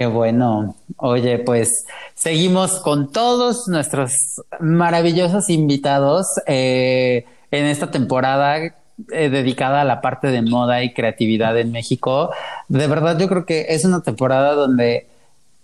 [0.00, 0.76] Qué bueno.
[0.96, 8.72] Oye, pues seguimos con todos nuestros maravillosos invitados eh, en esta temporada eh,
[9.28, 12.30] dedicada a la parte de moda y creatividad en México.
[12.68, 15.09] De verdad, yo creo que es una temporada donde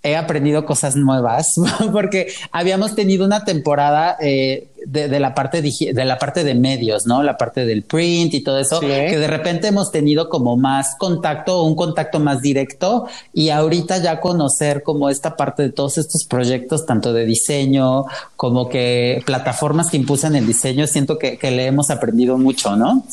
[0.07, 1.55] he aprendido cosas nuevas
[1.93, 7.07] porque habíamos tenido una temporada eh, de, de la parte de la parte de medios,
[7.07, 7.23] ¿no?
[7.23, 8.87] La parte del print y todo eso, Sí.
[8.87, 14.21] que de repente hemos tenido como más contacto, un contacto más directo y ahorita ya
[14.21, 18.05] conocer como esta parte de todos estos proyectos, tanto de diseño
[18.37, 23.05] como que plataformas que impulsan el diseño, siento que, que le hemos aprendido mucho, ¿no?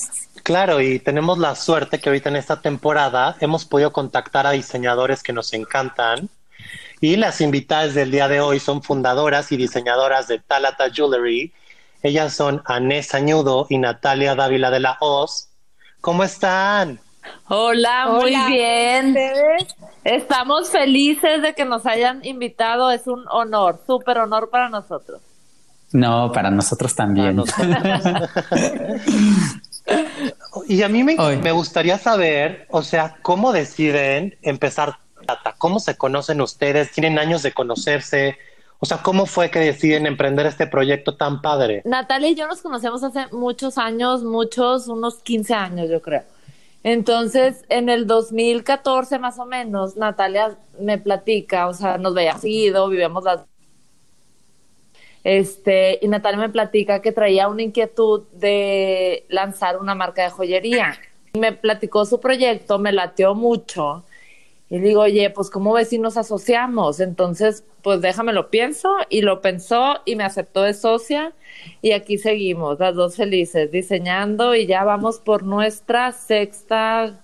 [0.43, 5.23] Claro, y tenemos la suerte que ahorita en esta temporada hemos podido contactar a diseñadores
[5.23, 6.29] que nos encantan.
[7.03, 11.51] Y las invitadas del día de hoy son fundadoras y diseñadoras de Talata Jewelry.
[12.01, 15.49] Ellas son Anés Añudo y Natalia Dávila de la Oz.
[15.99, 17.01] ¿Cómo están?
[17.49, 18.47] Hola, muy Hola.
[18.47, 19.07] bien.
[19.07, 19.75] ¿Ustedes?
[20.05, 22.89] Estamos felices de que nos hayan invitado.
[22.89, 25.19] Es un honor, súper honor para nosotros.
[25.91, 27.43] No, para nosotros también.
[30.69, 34.95] Y a mí me, me gustaría saber, o sea, ¿cómo deciden empezar
[35.57, 36.91] ¿Cómo se conocen ustedes?
[36.91, 38.37] ¿Tienen años de conocerse?
[38.79, 41.81] O sea, ¿cómo fue que deciden emprender este proyecto tan padre?
[41.85, 46.23] Natalia y yo nos conocemos hace muchos años, muchos, unos 15 años, yo creo.
[46.83, 52.89] Entonces, en el 2014 más o menos, Natalia me platica, o sea, nos veía seguido,
[52.89, 53.45] vivíamos las
[55.23, 60.99] Este, y Natalia me platica que traía una inquietud de lanzar una marca de joyería.
[61.35, 64.03] Me platicó su proyecto, me lateó mucho.
[64.73, 66.99] Y digo, oye, pues ¿cómo ves si nos asociamos?
[66.99, 68.89] Entonces, pues déjame lo pienso.
[69.07, 71.31] Y lo pensó y me aceptó de socia.
[71.83, 77.21] Y aquí seguimos, las dos felices, diseñando y ya vamos por nuestra sexta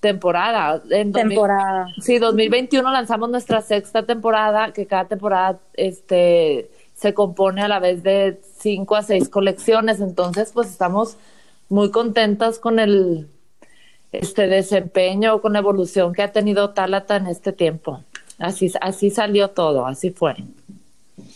[0.00, 0.82] temporada.
[0.88, 1.86] En 2000 Temporada.
[2.00, 8.02] Sí, 2021 lanzamos nuestra sexta temporada, que cada temporada este, se compone a la vez
[8.02, 10.00] de cinco a seis colecciones.
[10.00, 11.18] Entonces, pues estamos
[11.68, 13.28] muy contentas con el
[14.12, 18.02] este desempeño, con la evolución que ha tenido Talata en este tiempo.
[18.38, 20.34] Así, así salió todo, así fue.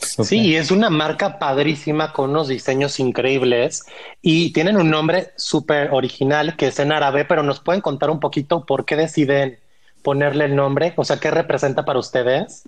[0.01, 3.85] Sí, es una marca padrísima con unos diseños increíbles
[4.23, 8.19] y tienen un nombre súper original que es en árabe, pero nos pueden contar un
[8.21, 9.59] poquito por qué deciden
[10.03, 12.63] ponerle el nombre, o sea, qué representa para ustedes.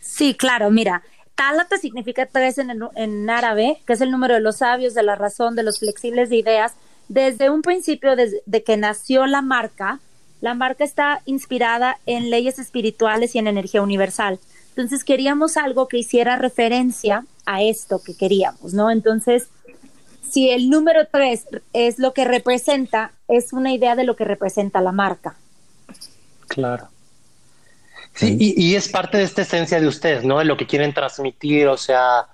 [0.00, 1.02] Sí, claro, mira,
[1.34, 5.02] Tálata significa tres en, el- en árabe, que es el número de los sabios, de
[5.02, 6.74] la razón, de los flexibles de ideas.
[7.10, 9.98] Desde un principio, desde de que nació la marca,
[10.40, 14.38] la marca está inspirada en leyes espirituales y en energía universal.
[14.68, 18.92] Entonces queríamos algo que hiciera referencia a esto que queríamos, ¿no?
[18.92, 19.48] Entonces,
[20.30, 24.80] si el número tres es lo que representa, es una idea de lo que representa
[24.80, 25.34] la marca.
[26.46, 26.90] Claro.
[28.14, 30.38] Sí, y, y es parte de esta esencia de ustedes, ¿no?
[30.38, 32.28] De lo que quieren transmitir, o sea,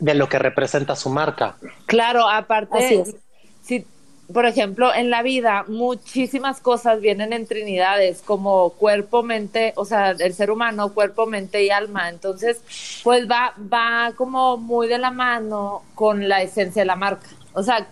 [0.00, 1.56] de lo que representa su marca.
[1.84, 3.14] Claro, aparte, Así es.
[3.62, 3.86] si,
[4.32, 10.10] por ejemplo, en la vida muchísimas cosas vienen en trinidades, como cuerpo, mente, o sea,
[10.10, 12.08] el ser humano, cuerpo, mente y alma.
[12.08, 12.60] Entonces,
[13.02, 17.26] pues va, va como muy de la mano con la esencia de la marca.
[17.54, 17.86] O sea,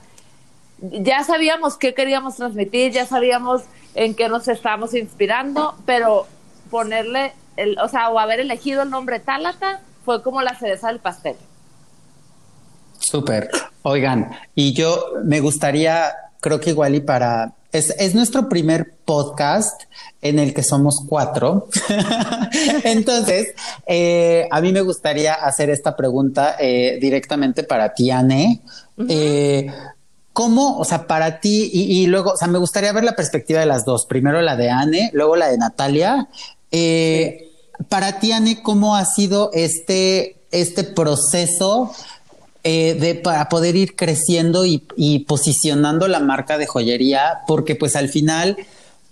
[0.78, 3.62] ya sabíamos qué queríamos transmitir, ya sabíamos
[3.94, 6.26] en qué nos estábamos inspirando, pero
[6.70, 10.98] ponerle, el, o sea, o haber elegido el nombre Tálata fue como la cereza del
[10.98, 11.36] pastel.
[12.98, 13.48] Súper.
[13.82, 16.12] Oigan, y yo me gustaría,
[16.46, 17.54] creo que igual y para...
[17.72, 19.82] Es, es nuestro primer podcast
[20.22, 21.66] en el que somos cuatro.
[22.84, 23.48] Entonces,
[23.84, 28.60] eh, a mí me gustaría hacer esta pregunta eh, directamente para ti, Anne.
[29.08, 29.66] Eh,
[30.32, 33.58] ¿Cómo, o sea, para ti, y, y luego, o sea, me gustaría ver la perspectiva
[33.58, 36.28] de las dos, primero la de Anne, luego la de Natalia.
[37.88, 41.92] Para ti, Anne, ¿cómo ha sido este, este proceso
[42.68, 47.38] eh, de, para poder ir creciendo y, y posicionando la marca de joyería?
[47.46, 48.56] Porque pues al final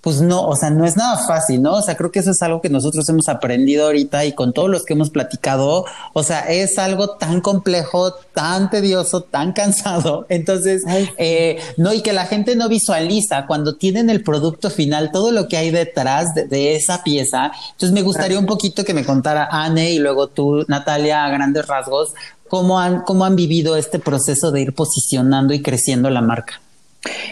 [0.05, 1.77] pues no, o sea, no es nada fácil, ¿no?
[1.77, 4.69] O sea, creo que eso es algo que nosotros hemos aprendido ahorita y con todos
[4.69, 10.27] los que hemos platicado, o sea, es algo tan complejo, tan tedioso, tan cansado.
[10.29, 10.83] Entonces,
[11.17, 15.49] eh, no, y que la gente no visualiza cuando tienen el producto final, todo lo
[15.49, 17.53] que hay detrás de, esa pieza.
[17.71, 21.67] Entonces, me gustaría un poquito que me contara Anne y luego tú, Natalia, a grandes
[21.67, 22.13] rasgos,
[22.55, 26.61] cómo han, cómo han vivido este proceso de ir posicionando y creciendo la marca.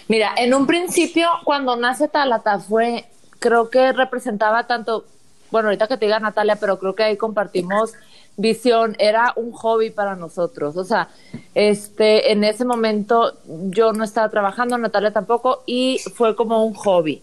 [0.09, 3.05] Mira, en un principio, cuando nace Talata, fue,
[3.39, 5.05] creo que representaba tanto,
[5.53, 7.93] bueno, ahorita que te diga Natalia, pero creo que ahí compartimos
[8.37, 10.77] visión, era un hobby para nosotros.
[10.77, 11.09] O sea,
[11.55, 17.23] este, en ese momento yo no estaba trabajando, Natalia tampoco, y fue como un hobby.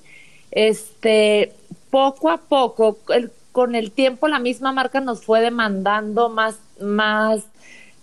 [0.51, 1.53] Este,
[1.89, 2.97] poco a poco,
[3.51, 7.43] con el tiempo, la misma marca nos fue demandando más, más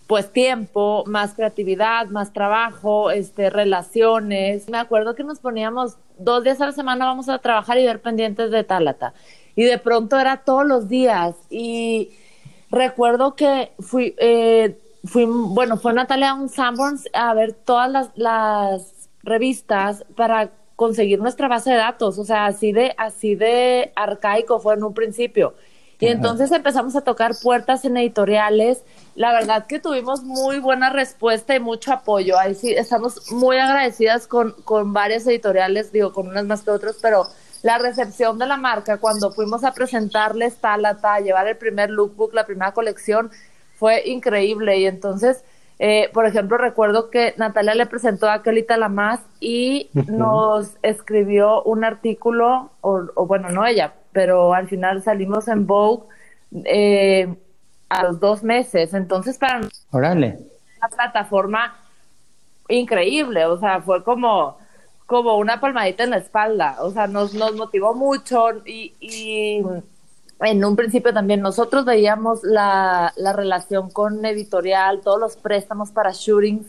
[0.06, 4.69] pues tiempo, más creatividad, más trabajo, este, relaciones.
[4.69, 8.00] Me acuerdo que nos poníamos dos días a la semana vamos a trabajar y ver
[8.00, 9.14] pendientes de Tálata.
[9.56, 11.35] Y de pronto era todos los días.
[11.50, 12.11] Y
[12.70, 18.11] recuerdo que fui, eh, fui bueno, fue Natalia a un Sanborns a ver todas las,
[18.17, 22.19] las revistas para conseguir nuestra base de datos.
[22.19, 25.55] O sea, así de, así de arcaico fue en un principio.
[25.98, 28.82] Y entonces empezamos a tocar puertas en editoriales.
[29.14, 32.38] La verdad que tuvimos muy buena respuesta y mucho apoyo.
[32.38, 36.96] Ahí sí, estamos muy agradecidas con, con varias editoriales, digo, con unas más que otras,
[37.00, 37.26] pero
[37.62, 42.34] la recepción de la marca cuando fuimos a presentarles Talata, a llevar el primer lookbook,
[42.34, 43.31] la primera colección,
[43.78, 44.78] fue increíble.
[44.78, 45.44] Y entonces,
[45.78, 51.84] eh, por ejemplo, recuerdo que Natalia le presentó a Kelita Lamas y nos escribió un
[51.84, 56.05] artículo, o, o bueno, no ella, pero al final salimos en Vogue
[56.65, 57.37] eh,
[57.91, 58.95] a los dos meses.
[58.95, 59.61] Entonces, para
[59.91, 60.39] Órale.
[60.79, 61.77] una plataforma
[62.71, 64.57] increíble, o sea, fue como,
[65.05, 69.63] como una palmadita en la espalda, o sea, nos, nos motivó mucho y, y
[70.41, 76.13] en un principio también nosotros veíamos la, la relación con editorial, todos los préstamos para
[76.13, 76.69] shootings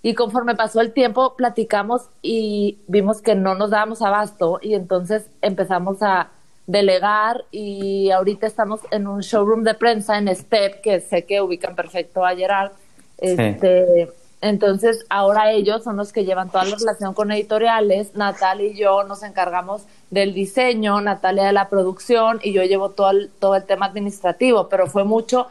[0.00, 5.26] y conforme pasó el tiempo platicamos y vimos que no nos dábamos abasto y entonces
[5.42, 6.30] empezamos a
[6.68, 11.74] delegar y ahorita estamos en un showroom de prensa en Step, que sé que ubican
[11.74, 12.72] perfecto a Gerard.
[13.16, 14.08] Este,
[14.42, 18.14] Entonces, ahora ellos son los que llevan toda la relación con editoriales.
[18.14, 23.10] Natalia y yo nos encargamos del diseño, Natalia de la producción y yo llevo todo
[23.12, 25.46] el, todo el tema administrativo, pero fue mucho,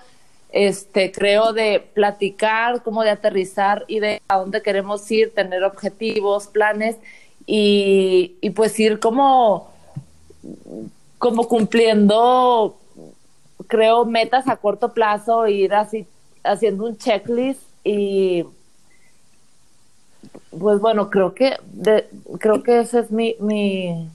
[0.52, 6.46] este, creo, de platicar, como de aterrizar y de a dónde queremos ir, tener objetivos,
[6.46, 6.96] planes
[7.48, 9.76] y, y pues ir como
[11.18, 12.78] como cumpliendo,
[13.68, 16.06] creo, metas a corto plazo, ir así
[16.44, 18.46] haciendo un checklist y
[20.58, 22.08] pues bueno, creo que de,
[22.40, 24.10] creo que ese es mi, mi,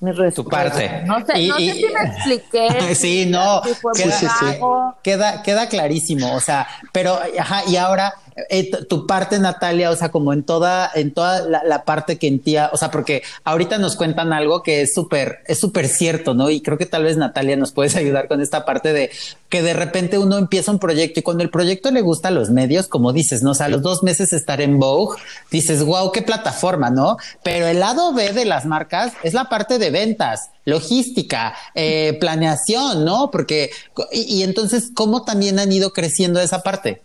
[0.00, 1.02] mi Tu parte.
[1.04, 2.94] No sé, no sé si me expliqué.
[2.94, 3.62] sí, no,
[3.94, 8.14] queda, queda, queda, clarísimo, o sea, pero, ajá, y ahora
[8.48, 12.40] eh, tu parte, Natalia, o sea, como en toda, en toda la, parte que en
[12.40, 16.50] tía, o sea, porque ahorita nos cuentan algo que es súper, es súper cierto, ¿no?
[16.50, 19.10] Y creo que tal vez Natalia nos puedes ayudar con esta parte de
[19.48, 22.50] que de repente uno empieza un proyecto y cuando el proyecto le gusta a los
[22.50, 23.50] medios, como dices, ¿no?
[23.50, 27.16] O sea, los dos meses estar en Vogue, dices, wow, qué plataforma, ¿no?
[27.42, 33.04] Pero el lado B de las marcas es la parte de ventas logística, eh, planeación,
[33.04, 33.30] ¿no?
[33.30, 33.70] Porque,
[34.12, 37.02] y, y entonces, ¿cómo también han ido creciendo esa parte?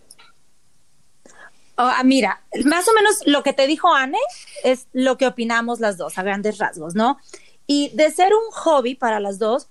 [1.78, 4.18] Oh, mira, más o menos lo que te dijo Anne
[4.64, 7.18] es lo que opinamos las dos a grandes rasgos, ¿no?
[7.66, 9.68] Y de ser un hobby para las dos,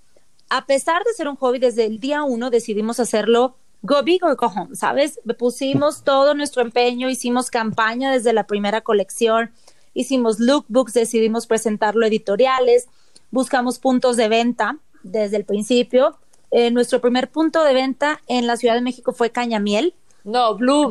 [0.50, 4.36] a pesar de ser un hobby, desde el día uno decidimos hacerlo go big or
[4.36, 5.20] go home, ¿sabes?
[5.38, 9.52] Pusimos todo nuestro empeño, hicimos campaña desde la primera colección,
[9.94, 12.88] hicimos lookbooks, decidimos presentarlo editoriales,
[13.32, 16.18] buscamos puntos de venta desde el principio.
[16.52, 19.94] Eh, nuestro primer punto de venta en la Ciudad de México fue Cañamiel.
[20.24, 20.90] No, Blue.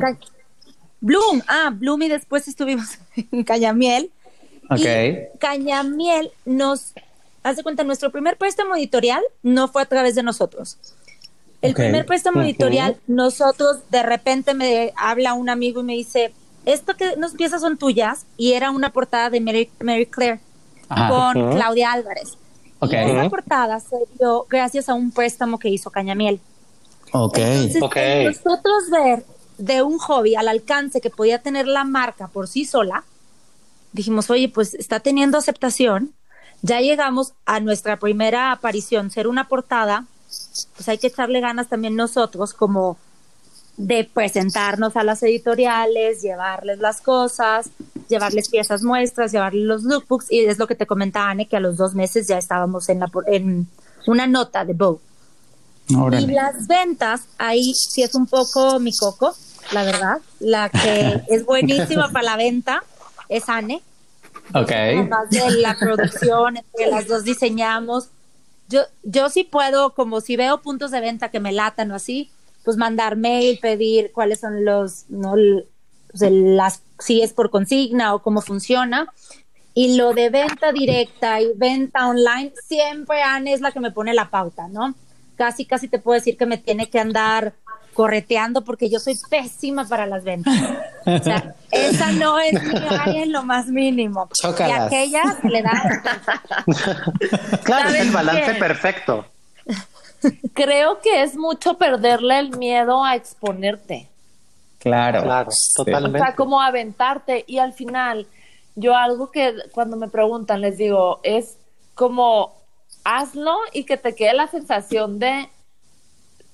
[1.05, 2.99] Bloom, ah, Bloom y después estuvimos
[3.31, 4.11] en Cañamiel.
[4.71, 4.81] Ok.
[4.81, 6.95] Y Cañamiel nos,
[7.43, 10.79] hace cuenta, nuestro primer préstamo editorial no fue a través de nosotros.
[11.61, 16.33] El primer préstamo editorial, nosotros de repente me habla un amigo y me dice,
[16.65, 19.71] esto que nos piezas son tuyas y era una portada de Mary,
[20.07, 20.41] Claire
[20.89, 22.39] con Claudia Álvarez.
[22.83, 26.41] Y esa portada se dio gracias a un préstamo que hizo Cañamiel.
[27.13, 27.39] Ok.
[27.39, 29.25] Entonces, nosotros ver
[29.59, 33.05] de un hobby al alcance que podía tener la marca por sí sola,
[33.93, 36.13] dijimos, oye, pues está teniendo aceptación,
[36.63, 40.07] ya llegamos a nuestra primera aparición, ser una portada,
[40.75, 42.97] pues hay que echarle ganas también nosotros como
[43.77, 47.71] de presentarnos a las editoriales, llevarles las cosas,
[48.09, 51.61] llevarles piezas muestras, llevarles los lookbooks y es lo que te comentaba Anne que a
[51.61, 53.69] los dos meses ya estábamos en, en
[54.07, 55.01] una nota de Vogue.
[55.89, 59.35] Y las ventas, ahí sí es un poco mi coco,
[59.73, 60.19] la verdad.
[60.41, 62.83] La que es buenísima para la venta
[63.29, 63.83] es Anne.
[64.55, 64.71] Ok.
[64.71, 68.09] Además de la producción, entre las dos diseñamos.
[68.69, 72.31] Yo, yo sí puedo, como si veo puntos de venta que me latan o así,
[72.65, 75.35] pues mandar mail, pedir cuáles son los, no,
[76.15, 79.13] las, si es por consigna o cómo funciona.
[79.75, 84.15] Y lo de venta directa y venta online, siempre Anne es la que me pone
[84.15, 84.95] la pauta, ¿no?
[85.37, 87.55] Casi, casi te puedo decir que me tiene que andar
[87.95, 90.55] correteando porque yo soy pésima para las ventas.
[91.07, 94.29] O sea, esa no es mi área en lo más mínimo.
[94.43, 96.03] Y aquella se le da.
[97.65, 99.25] claro, es el balance perfecto.
[100.55, 104.09] Creo que es mucho perderle el miedo a exponerte.
[104.79, 106.19] Claro, claro, totalmente.
[106.19, 108.27] O sea, como aventarte y al final
[108.75, 111.57] yo algo que cuando me preguntan les digo es
[111.95, 112.55] como
[113.05, 115.49] hazlo y que te quede la sensación de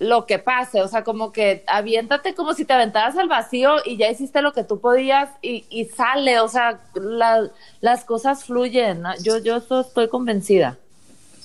[0.01, 3.99] lo que pase, o sea, como que aviéntate como si te aventaras al vacío y
[3.99, 6.81] ya hiciste lo que tú podías y, y sale, o sea,
[7.81, 10.79] las cosas fluyen, yo, yo estoy convencida.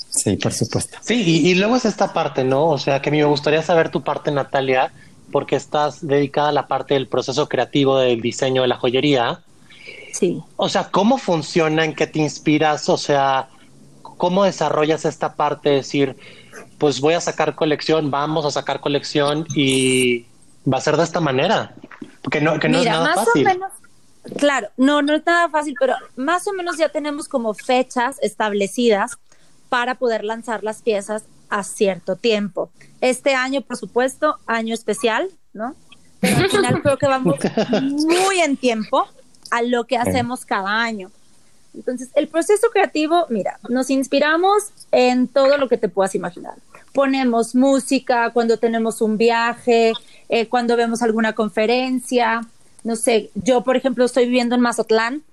[0.09, 0.97] Sí, por supuesto.
[1.01, 2.69] Sí, y, y, luego es esta parte, ¿no?
[2.69, 4.93] O sea, que a mí me gustaría saber tu parte, Natalia,
[5.33, 9.41] porque estás dedicada a la parte del proceso creativo del diseño de la joyería.
[10.13, 10.41] Sí.
[10.55, 11.83] O sea, ¿cómo funciona?
[11.83, 12.87] ¿En qué te inspiras?
[12.87, 13.49] O sea,
[14.17, 16.17] ¿cómo desarrollas esta parte de decir,
[16.77, 20.25] pues voy a sacar colección, vamos a sacar colección y
[20.71, 21.75] va a ser de esta manera.
[22.21, 23.45] Porque no, que no es nada más fácil.
[23.45, 23.71] O menos,
[24.37, 29.17] claro, no, no es nada fácil, pero más o menos ya tenemos como fechas establecidas
[29.69, 32.71] para poder lanzar las piezas a cierto tiempo.
[33.01, 35.75] Este año, por supuesto, año especial, ¿no?
[36.19, 37.35] Pero al final creo que vamos
[37.81, 39.07] muy en tiempo
[39.51, 41.11] a lo que hacemos cada año.
[41.75, 46.55] Entonces, el proceso creativo, mira, nos inspiramos en todo lo que te puedas imaginar.
[46.93, 49.93] Ponemos música cuando tenemos un viaje,
[50.29, 52.41] eh, cuando vemos alguna conferencia.
[52.83, 55.23] No sé, yo, por ejemplo, estoy viviendo en Mazatlán.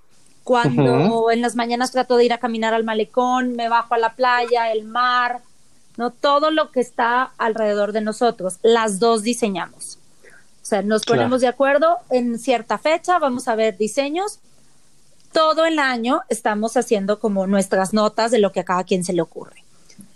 [0.45, 4.15] Cuando en las mañanas trato de ir a caminar al malecón, me bajo a la
[4.15, 5.41] playa, el mar,
[5.97, 8.59] no todo lo que está alrededor de nosotros.
[8.63, 9.99] Las dos diseñamos.
[10.61, 14.41] O sea, nos ponemos de acuerdo en cierta fecha, vamos a ver diseños
[15.33, 19.13] todo el año estamos haciendo como nuestras notas de lo que a cada quien se
[19.13, 19.65] le ocurre.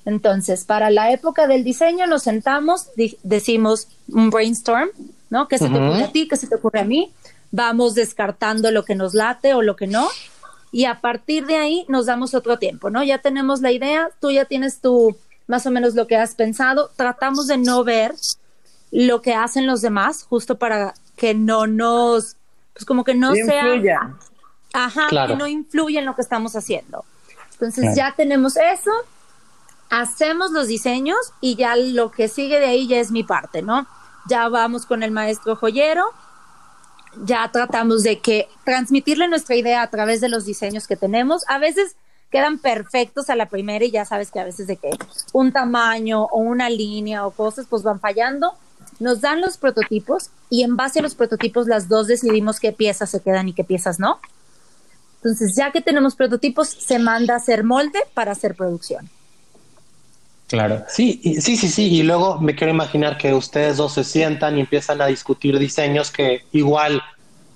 [0.04, 2.88] Entonces, para la época del diseño nos sentamos,
[3.24, 4.88] decimos un brainstorm,
[5.30, 5.48] ¿no?
[5.48, 6.28] ¿Qué se te ocurre a ti?
[6.28, 7.12] ¿Qué se te ocurre a mí?
[7.50, 10.08] Vamos descartando lo que nos late o lo que no.
[10.70, 13.02] Y a partir de ahí nos damos otro tiempo, ¿no?
[13.02, 15.16] Ya tenemos la idea, tú ya tienes tu,
[15.48, 16.90] más o menos lo que has pensado.
[16.94, 18.14] Tratamos de no ver
[18.92, 22.36] lo que hacen los demás, justo para que no nos,
[22.74, 23.64] pues como que no sea
[24.76, 27.04] Ajá, que no influye en lo que estamos haciendo.
[27.52, 28.90] Entonces ya tenemos eso,
[29.88, 33.86] hacemos los diseños y ya lo que sigue de ahí ya es mi parte, ¿no?
[34.28, 36.04] Ya vamos con el maestro joyero,
[37.24, 41.44] ya tratamos de que transmitirle nuestra idea a través de los diseños que tenemos.
[41.48, 41.96] A veces
[42.30, 44.90] quedan perfectos a la primera y ya sabes que a veces de que
[45.32, 48.52] un tamaño o una línea o cosas pues van fallando.
[48.98, 53.08] Nos dan los prototipos y en base a los prototipos las dos decidimos qué piezas
[53.08, 54.20] se quedan y qué piezas no.
[55.26, 59.10] Entonces, ya que tenemos prototipos, se manda a hacer molde para hacer producción.
[60.46, 60.84] Claro.
[60.86, 61.92] Sí, sí, sí, sí.
[61.92, 66.12] Y luego me quiero imaginar que ustedes dos se sientan y empiezan a discutir diseños
[66.12, 67.02] que igual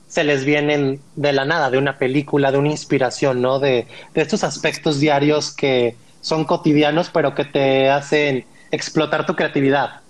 [0.09, 3.61] se les vienen de la nada, de una película, de una inspiración, ¿no?
[3.61, 10.01] De, de estos aspectos diarios que son cotidianos, pero que te hacen explotar tu creatividad.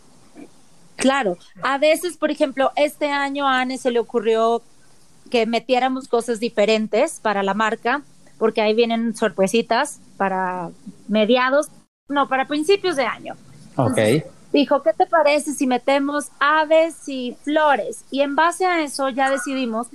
[0.96, 1.36] Claro.
[1.60, 4.62] A veces, por ejemplo, este año a Anne se le ocurrió
[5.30, 8.02] que metiéramos cosas diferentes para la marca,
[8.38, 10.70] porque ahí vienen sorpresitas para
[11.08, 11.68] mediados,
[12.08, 13.36] no, para principios de año.
[13.76, 13.98] ok.
[14.52, 18.04] Dijo, ¿qué te parece si metemos aves y flores?
[18.10, 19.86] Y en base a eso ya decidimos,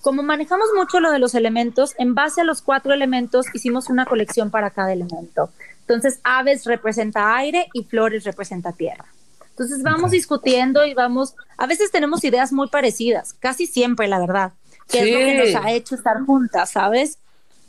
[0.00, 4.06] como manejamos mucho lo de los elementos, en base a los cuatro elementos hicimos una
[4.06, 5.50] colección para cada elemento.
[5.80, 9.04] Entonces, aves representa aire y flores representa tierra.
[9.50, 14.52] Entonces vamos discutiendo y vamos, a veces tenemos ideas muy parecidas, casi siempre, la verdad
[14.90, 17.18] que es lo que nos ha hecho estar juntas, ¿sabes?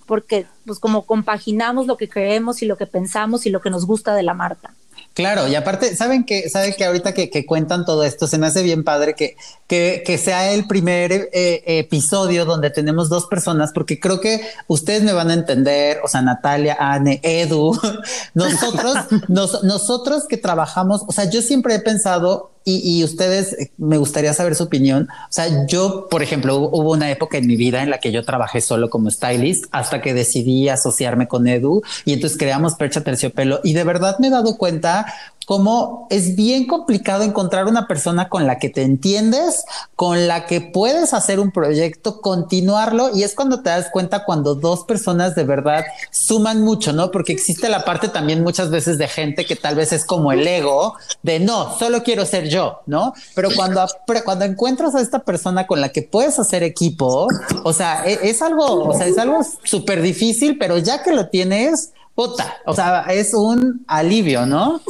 [0.05, 3.85] Porque pues como compaginamos lo que creemos y lo que pensamos y lo que nos
[3.85, 4.73] gusta de la marca.
[5.13, 8.63] Claro, y aparte, ¿saben que saben que ahorita que, cuentan todo esto, se me hace
[8.63, 9.35] bien padre que,
[9.67, 15.11] que, sea el primer eh, episodio donde tenemos dos personas, porque creo que ustedes me
[15.11, 17.77] van a entender, o sea, Natalia, Anne, Edu,
[18.33, 18.95] nosotros,
[19.27, 24.55] nosotros que trabajamos, o sea, yo siempre he pensado y, ustedes, eh, me gustaría saber
[24.55, 25.07] su opinión.
[25.09, 28.23] O sea, yo, por ejemplo, hubo una época en mi vida en la que yo
[28.23, 33.61] trabajé solo como stylist hasta que decidí asociarme con Edu y entonces creamos Percha Terciopelo
[33.63, 35.05] y de verdad me he dado cuenta
[35.45, 40.61] cómo es bien complicado encontrar una persona con la que te entiendes, con la que
[40.61, 45.43] puedes hacer un proyecto, continuarlo y es cuando te das cuenta cuando dos personas de
[45.43, 47.11] verdad suman mucho, ¿no?
[47.11, 50.47] Porque existe la parte también muchas veces de gente que tal vez es como el
[50.47, 53.13] ego de no, solo quiero ser yo, ¿no?
[53.35, 53.85] Pero cuando,
[54.23, 57.27] cuando encuentras a esta persona con la que puedes hacer equipo,
[57.63, 61.27] o sea, es, es algo, o sea, es algo súper difícil, pero ya que lo
[61.29, 64.81] tienes, puta, o sea, es un alivio, ¿no?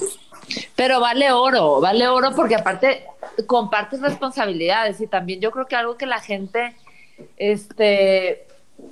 [0.75, 3.05] Pero vale oro, vale oro porque aparte
[3.47, 6.75] compartes responsabilidades y también yo creo que algo que la gente
[7.37, 8.45] este,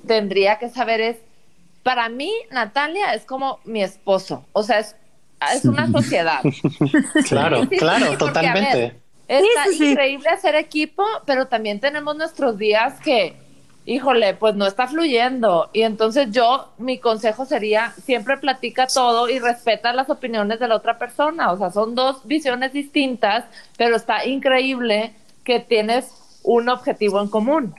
[0.06, 1.16] tendría que saber es,
[1.82, 4.96] para mí Natalia es como mi esposo, o sea, es,
[5.54, 6.40] es una sociedad.
[7.28, 8.96] claro, claro, totalmente.
[9.26, 13.36] está increíble hacer equipo, pero también tenemos nuestros días que
[13.86, 15.70] híjole, pues no está fluyendo.
[15.72, 20.76] Y entonces yo, mi consejo sería, siempre platica todo y respeta las opiniones de la
[20.76, 21.52] otra persona.
[21.52, 23.44] O sea, son dos visiones distintas,
[23.76, 26.06] pero está increíble que tienes
[26.42, 27.74] un objetivo en común.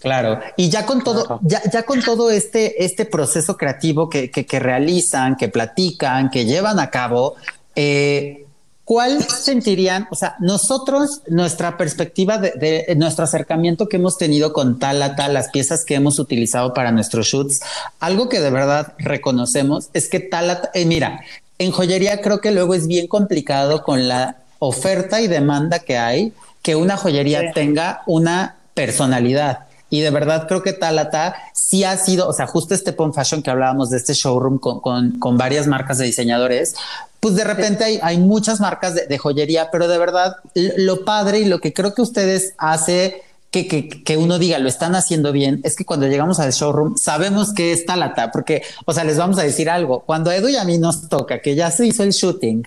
[0.00, 4.44] Claro, y ya con todo, ya, ya con todo este, este proceso creativo que, que,
[4.44, 7.36] que realizan, que platican, que llevan a cabo,
[7.74, 8.44] eh,
[8.84, 15.02] ¿Cuál sentirían, o sea, nosotros, nuestra perspectiva de, nuestro acercamiento que hemos tenido con tal
[15.02, 17.60] a tal, las piezas que hemos utilizado para nuestros shoots,
[17.98, 21.20] algo que de verdad reconocemos es que tal, a, eh, mira,
[21.58, 26.34] en joyería creo que luego es bien complicado con la oferta y demanda que hay,
[26.60, 29.60] que una joyería tenga una personalidad.
[29.94, 33.44] Y de verdad creo que Talata sí ha sido, o sea, justo este Pon Fashion
[33.44, 36.74] que hablábamos de este showroom con, con, con varias marcas de diseñadores,
[37.20, 41.44] pues de repente hay, hay muchas marcas de, joyería, pero de verdad lo padre y
[41.44, 43.22] lo que creo que ustedes hace
[43.54, 46.96] que, que, que, uno diga lo están haciendo bien es que cuando llegamos al showroom
[46.96, 50.00] sabemos que es Talata, porque, o sea, les vamos a decir algo.
[50.00, 52.66] Cuando Edu y a mí nos toca que ya se hizo el shooting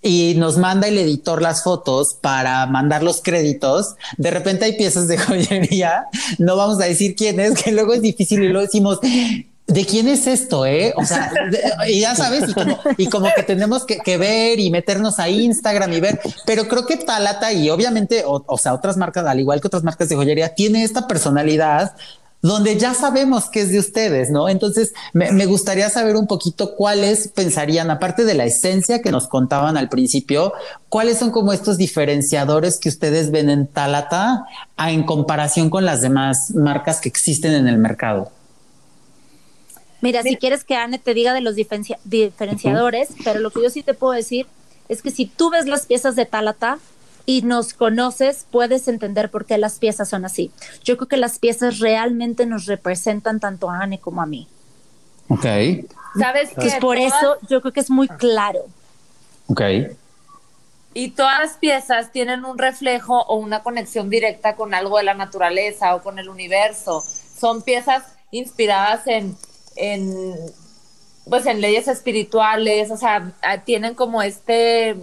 [0.00, 5.08] y nos manda el editor las fotos para mandar los créditos, de repente hay piezas
[5.08, 6.06] de joyería,
[6.38, 9.00] no vamos a decir quién es, que luego es difícil y lo decimos,
[9.68, 10.66] ¿de quién es esto?
[10.66, 10.92] Eh?
[10.96, 11.30] O sea,
[11.86, 12.44] y ya sabes,
[12.96, 16.96] y como, que tenemos que, ver y meternos a Instagram y ver, pero creo que
[16.96, 20.82] Talata y obviamente, o, sea, otras marcas, al igual que otras marcas de joyería, tiene
[20.82, 21.94] esta personalidad
[22.40, 24.48] donde ya sabemos que es de ustedes, ¿no?
[24.48, 29.26] Entonces, me, me, gustaría saber un poquito cuáles pensarían, aparte de la esencia que nos
[29.26, 30.52] contaban al principio,
[30.88, 34.44] cuáles son como estos diferenciadores que ustedes ven en Talata
[34.78, 38.30] en comparación con las demás marcas que existen en el mercado.
[40.00, 43.82] Mira, si quieres que Anne te diga de los diferenciadores, pero lo que yo sí
[43.82, 44.46] te puedo decir
[44.88, 46.78] es que si tú ves las piezas de Talata
[47.26, 50.50] y nos conoces, puedes entender por qué las piezas son así.
[50.84, 54.48] Yo creo que las piezas realmente nos representan tanto a Anne como a mí.
[55.28, 55.44] Ok.
[56.18, 56.78] ¿Sabes qué?
[56.80, 58.60] por eso yo creo que es muy claro.
[59.48, 59.60] Ok.
[60.94, 65.14] Y todas las piezas tienen un reflejo o una conexión directa con algo de la
[65.14, 67.02] naturaleza o con el universo.
[67.02, 69.36] Son piezas inspiradas en
[69.78, 70.34] en
[71.28, 73.32] pues en leyes espirituales, o sea,
[73.64, 74.96] tienen como este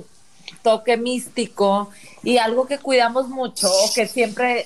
[0.64, 1.90] toque místico
[2.24, 4.66] y algo que cuidamos mucho o que siempre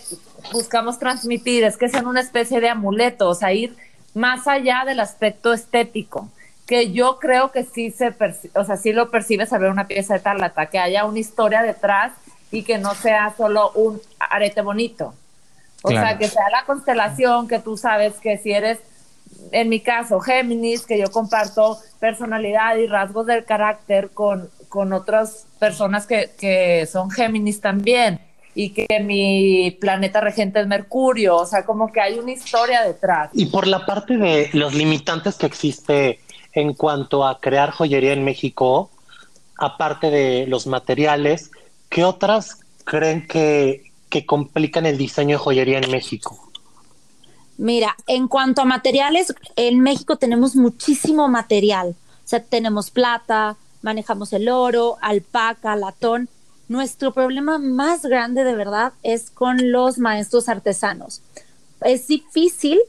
[0.53, 3.75] buscamos transmitir es que sean una especie de amuleto, o sea, ir
[4.13, 6.29] más allá del aspecto estético,
[6.65, 8.13] que yo creo que sí se,
[8.55, 11.61] o sea, sí lo percibes al ver una pieza de tarlata, que haya una historia
[11.61, 12.13] detrás
[12.51, 15.13] y que no sea solo un arete bonito.
[15.81, 18.79] O sea, que sea la constelación, que tú sabes que si eres
[19.51, 25.45] en mi caso, Géminis, que yo comparto personalidad y rasgos del carácter con, con otras
[25.59, 28.19] personas que, que son Géminis también
[28.55, 33.29] y que mi planeta regente es Mercurio, o sea, como que hay una historia detrás.
[33.33, 36.19] Y por la parte de los limitantes que existe
[36.53, 38.89] en cuanto a crear joyería en México,
[39.57, 41.51] aparte de los materiales,
[41.89, 46.48] ¿qué otras creen que, que complican el diseño de joyería en México?
[47.59, 51.89] Mira, en cuanto a materiales, en México tenemos muchísimo material.
[51.89, 56.29] O sea, tenemos plata, manejamos el oro, alpaca, latón.
[56.69, 61.21] Nuestro problema más grande de verdad es con los maestros artesanos.
[61.81, 62.79] Es difícil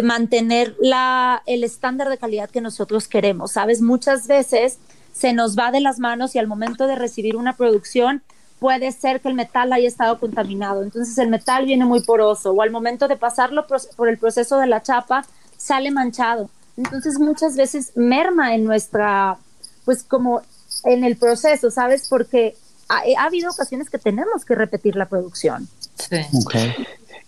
[0.00, 3.82] mantener la, el estándar de calidad que nosotros queremos, ¿sabes?
[3.82, 4.78] Muchas veces
[5.12, 8.22] se nos va de las manos y al momento de recibir una producción
[8.58, 10.82] puede ser que el metal haya estado contaminado.
[10.82, 13.66] Entonces el metal viene muy poroso o al momento de pasarlo
[13.96, 15.24] por el proceso de la chapa
[15.56, 16.50] sale manchado.
[16.76, 19.36] Entonces muchas veces merma en nuestra,
[19.84, 20.42] pues como
[20.84, 22.06] en el proceso, ¿sabes?
[22.08, 22.56] Porque
[22.88, 25.68] ha, ha habido ocasiones que tenemos que repetir la producción.
[25.96, 26.20] Sí.
[26.44, 26.74] Okay.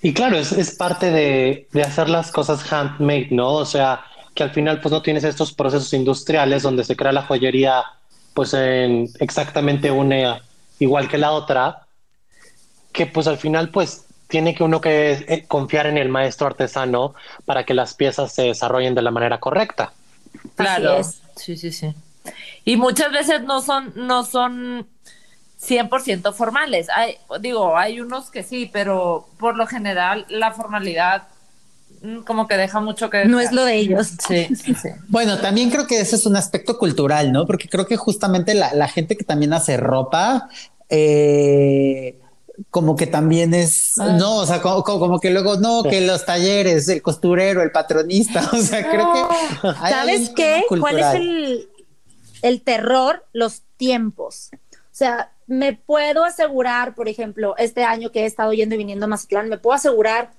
[0.03, 3.55] Y claro, es, es parte de, de, hacer las cosas handmade, ¿no?
[3.55, 4.01] O sea,
[4.35, 7.83] que al final pues no tienes estos procesos industriales donde se crea la joyería
[8.33, 10.41] pues en exactamente una
[10.81, 11.87] igual que la otra,
[12.93, 17.15] que pues al final pues tiene que uno que eh, confiar en el maestro artesano
[17.45, 19.93] para que las piezas se desarrollen de la manera correcta.
[20.57, 21.03] Claro.
[21.37, 21.95] Sí, sí, sí.
[22.65, 24.87] Y muchas veces no son, no son
[25.61, 26.89] 100% formales.
[26.91, 31.29] Hay, digo, hay unos que sí, pero por lo general la formalidad
[32.27, 33.25] como que deja mucho que...
[33.27, 34.13] No es lo de ellos.
[34.27, 34.89] Sí, sí, sí.
[35.09, 37.47] Bueno, también creo que ese es un aspecto cultural, ¿no?
[37.47, 40.49] Porque creo que justamente la, la gente que también hace ropa,
[40.89, 42.19] eh,
[42.71, 44.17] como que también es, ah.
[44.19, 48.49] no, o sea, como, como, que luego, no, que los talleres, el costurero, el patronista,
[48.53, 48.91] o sea, no.
[48.91, 49.91] creo que...
[49.91, 50.65] ¿Sabes qué?
[50.69, 51.69] ¿Cuál es el,
[52.43, 53.27] el terror?
[53.33, 54.51] Los tiempos.
[54.73, 59.07] O sea, me puedo asegurar, por ejemplo, este año que he estado yendo y viniendo
[59.07, 60.31] a Mazatlán, me puedo asegurar,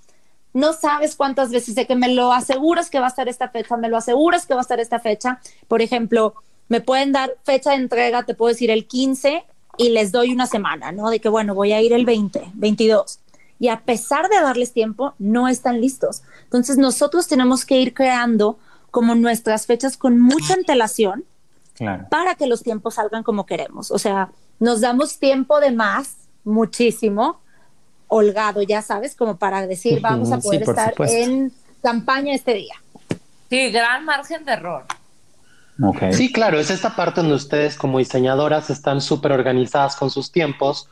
[0.54, 3.78] no sabes cuántas veces de que me lo aseguras que va a estar esta fecha,
[3.78, 5.40] me lo aseguras que va a estar esta fecha.
[5.68, 6.36] Por ejemplo,
[6.68, 9.44] me pueden dar fecha de entrega, te puedo decir el 15
[9.78, 11.10] y les doy una semana, ¿no?
[11.10, 13.20] De que, bueno, voy a ir el 20, 22.
[13.60, 16.24] Y a pesar de darles tiempo, no están listos.
[16.44, 18.58] Entonces, nosotros tenemos que ir creando
[18.90, 21.26] como nuestras fechas con mucha antelación
[21.76, 22.08] claro.
[22.10, 23.92] para que los tiempos salgan como queremos.
[23.92, 27.40] O sea, nos damos tiempo de más, muchísimo,
[28.14, 31.18] holgado, ya sabes, como para decir, vamos a poder sí, estar supuesto.
[31.18, 32.76] en campaña este día.
[33.50, 34.84] Sí, gran margen de error.
[35.82, 36.12] Okay.
[36.12, 40.90] Sí, claro, es esta parte donde ustedes como diseñadoras están súper organizadas con sus tiempos,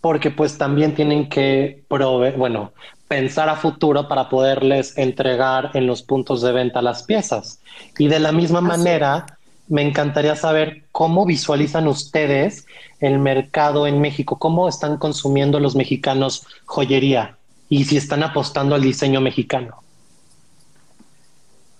[0.00, 2.72] porque pues también tienen que proveer, bueno,
[3.08, 7.58] pensar a futuro para poderles entregar en los puntos de venta las piezas.
[7.98, 9.26] Y de la misma Así manera,
[9.66, 12.64] me encantaría saber cómo visualizan ustedes
[13.00, 17.36] el mercado en México, cómo están consumiendo los mexicanos joyería
[17.68, 19.82] y si están apostando al diseño mexicano.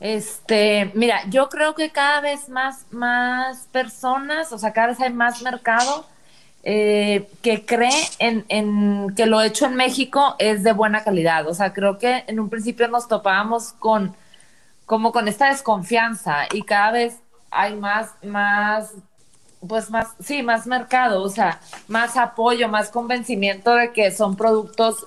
[0.00, 5.12] Este, mira, yo creo que cada vez más, más personas, o sea, cada vez hay
[5.12, 6.06] más mercado
[6.62, 11.48] eh, que cree en, en, que lo hecho en México es de buena calidad.
[11.48, 14.14] O sea, creo que en un principio nos topábamos con
[14.86, 17.18] como con esta desconfianza y cada vez
[17.50, 18.94] hay más, más,
[19.66, 25.06] pues más, sí, más mercado, o sea, más apoyo, más convencimiento de que son productos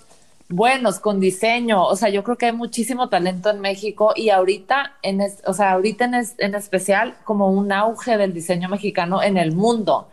[0.52, 1.84] buenos, con diseño.
[1.86, 5.54] O sea, yo creo que hay muchísimo talento en México y ahorita, en es, o
[5.54, 10.08] sea, ahorita en, es, en, especial, como un auge del diseño mexicano en el mundo.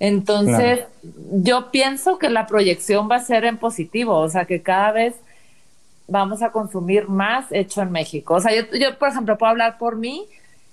[0.00, 1.12] Entonces, claro.
[1.42, 5.14] yo pienso que la proyección va a ser en positivo, o sea, que cada vez
[6.06, 8.34] vamos a consumir más hecho en México.
[8.34, 10.26] O sea, yo, yo por ejemplo, puedo hablar por mí.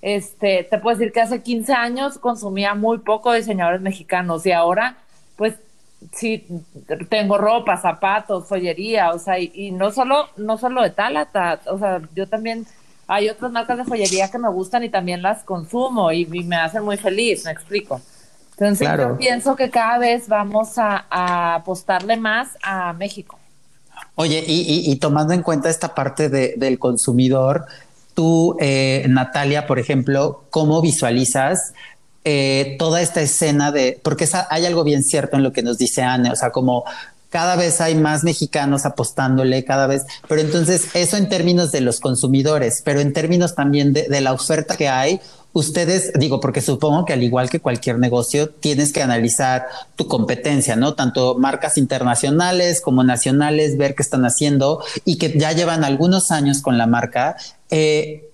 [0.06, 4.98] Este, te puedo decir que hace 15 años consumía muy poco diseñadores mexicanos y ahora,
[5.34, 5.54] pues
[6.12, 6.46] sí
[7.10, 11.76] tengo ropa, zapatos, joyería, o sea, y, y, no solo, no solo de Talata, o
[11.76, 12.64] sea, yo también
[13.08, 16.54] hay otras marcas de joyería que me gustan y también las consumo y, y me
[16.54, 18.00] hacen muy feliz, me explico.
[18.52, 19.08] Entonces claro.
[19.08, 23.40] yo pienso que cada vez vamos a, a apostarle más a México.
[24.14, 27.66] Oye, y, y, y, tomando en cuenta esta parte de, del consumidor,
[28.16, 31.74] tú, eh, Natalia, por ejemplo, ¿cómo visualizas
[32.24, 36.02] eh, toda esta escena de, porque hay algo bien cierto en lo que nos dice
[36.02, 36.84] Anne, o sea, como
[37.28, 42.00] cada vez hay más mexicanos apostándole, cada vez, pero entonces eso en términos de los
[42.00, 45.20] consumidores, pero en términos también de la oferta que hay,
[45.56, 49.66] ustedes, digo, porque supongo que al igual que cualquier negocio, tienes que analizar
[49.96, 50.92] tu competencia, ¿no?
[50.92, 56.60] Tanto marcas internacionales como nacionales, ver qué están haciendo y que ya llevan algunos años
[56.60, 57.36] con la marca.
[57.70, 58.30] Eh,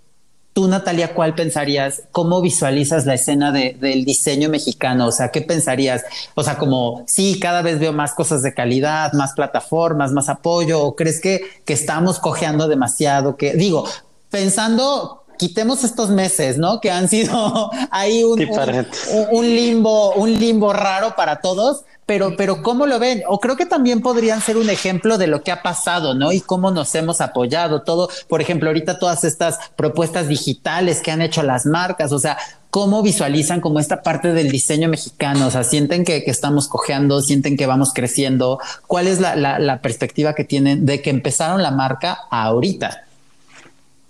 [0.52, 2.02] Tú, Natalia, ¿cuál pensarías?
[2.12, 5.06] ¿Cómo visualizas la escena de, del diseño mexicano?
[5.06, 6.02] O sea, ¿qué pensarías?
[6.34, 10.82] O sea, como, sí, cada vez veo más cosas de calidad, más plataformas, más apoyo,
[10.82, 13.38] ¿o crees que, que estamos cojeando demasiado?
[13.38, 13.88] Que, digo,
[14.28, 16.80] pensando quitemos estos meses, ¿no?
[16.80, 18.86] Que han sido ahí un, un,
[19.30, 23.22] un, limbo, un limbo raro para todos, pero, pero ¿cómo lo ven?
[23.28, 26.32] O creo que también podrían ser un ejemplo de lo que ha pasado, ¿no?
[26.32, 31.22] Y cómo nos hemos apoyado, todo, por ejemplo, ahorita todas estas propuestas digitales que han
[31.22, 32.36] hecho las marcas, o sea,
[32.70, 35.46] ¿cómo visualizan como esta parte del diseño mexicano?
[35.46, 38.58] O sea, sienten que, que estamos cojeando, sienten que vamos creciendo.
[38.86, 43.04] ¿Cuál es la, la, la perspectiva que tienen de que empezaron la marca ahorita?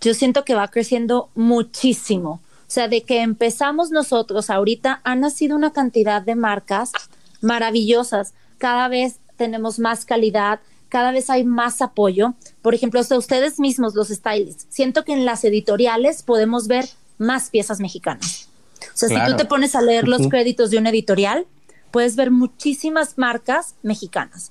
[0.02, 2.40] Yo siento que va creciendo muchísimo.
[2.66, 6.92] O sea, de que empezamos nosotros ahorita, ha nacido una cantidad de marcas
[7.40, 8.34] maravillosas.
[8.58, 12.34] Cada vez tenemos más calidad, cada vez hay más apoyo.
[12.62, 16.88] Por ejemplo, hasta ustedes mismos, los stylists, siento que en las editoriales podemos ver
[17.18, 18.48] más piezas mexicanas.
[18.94, 19.26] O sea, claro.
[19.26, 21.46] si tú te pones a leer los créditos de una editorial,
[21.90, 24.50] puedes ver muchísimas marcas mexicanas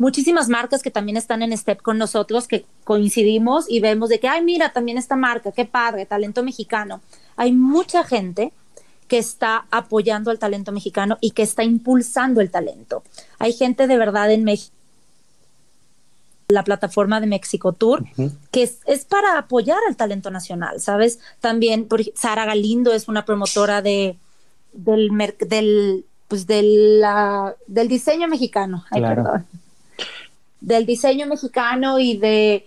[0.00, 4.28] muchísimas marcas que también están en STEP con nosotros, que coincidimos y vemos de que,
[4.28, 7.02] ay, mira, también esta marca, qué padre, talento mexicano.
[7.36, 8.50] Hay mucha gente
[9.08, 13.02] que está apoyando al talento mexicano y que está impulsando el talento.
[13.38, 14.74] Hay gente de verdad en México
[16.48, 18.02] la plataforma de México Tour,
[18.50, 21.20] que es, para apoyar al talento nacional, ¿sabes?
[21.38, 24.16] También Sara Galindo es una promotora de,
[24.72, 25.10] del,
[25.46, 27.04] del, pues del,
[27.68, 28.84] del diseño mexicano.
[28.90, 29.46] Ay, perdón
[30.60, 32.66] del diseño mexicano y de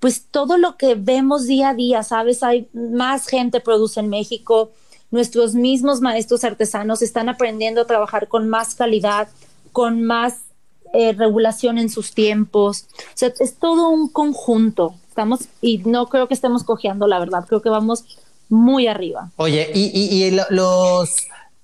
[0.00, 2.42] pues todo lo que vemos día a día, ¿sabes?
[2.42, 4.70] Hay más gente produce en México,
[5.12, 9.28] nuestros mismos maestros artesanos están aprendiendo a trabajar con más calidad,
[9.70, 10.40] con más
[10.92, 12.86] eh, regulación en sus tiempos.
[12.98, 14.94] O sea, es todo un conjunto.
[15.08, 18.04] Estamos, y no creo que estemos cojeando, la verdad, creo que vamos
[18.48, 19.30] muy arriba.
[19.36, 21.14] Oye, y, y, y los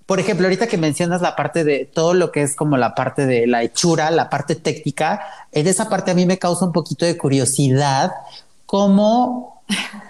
[0.09, 3.27] por ejemplo, ahorita que mencionas la parte de todo lo que es como la parte
[3.27, 5.21] de la hechura, la parte técnica,
[5.53, 8.13] en esa parte a mí me causa un poquito de curiosidad,
[8.65, 9.63] cómo,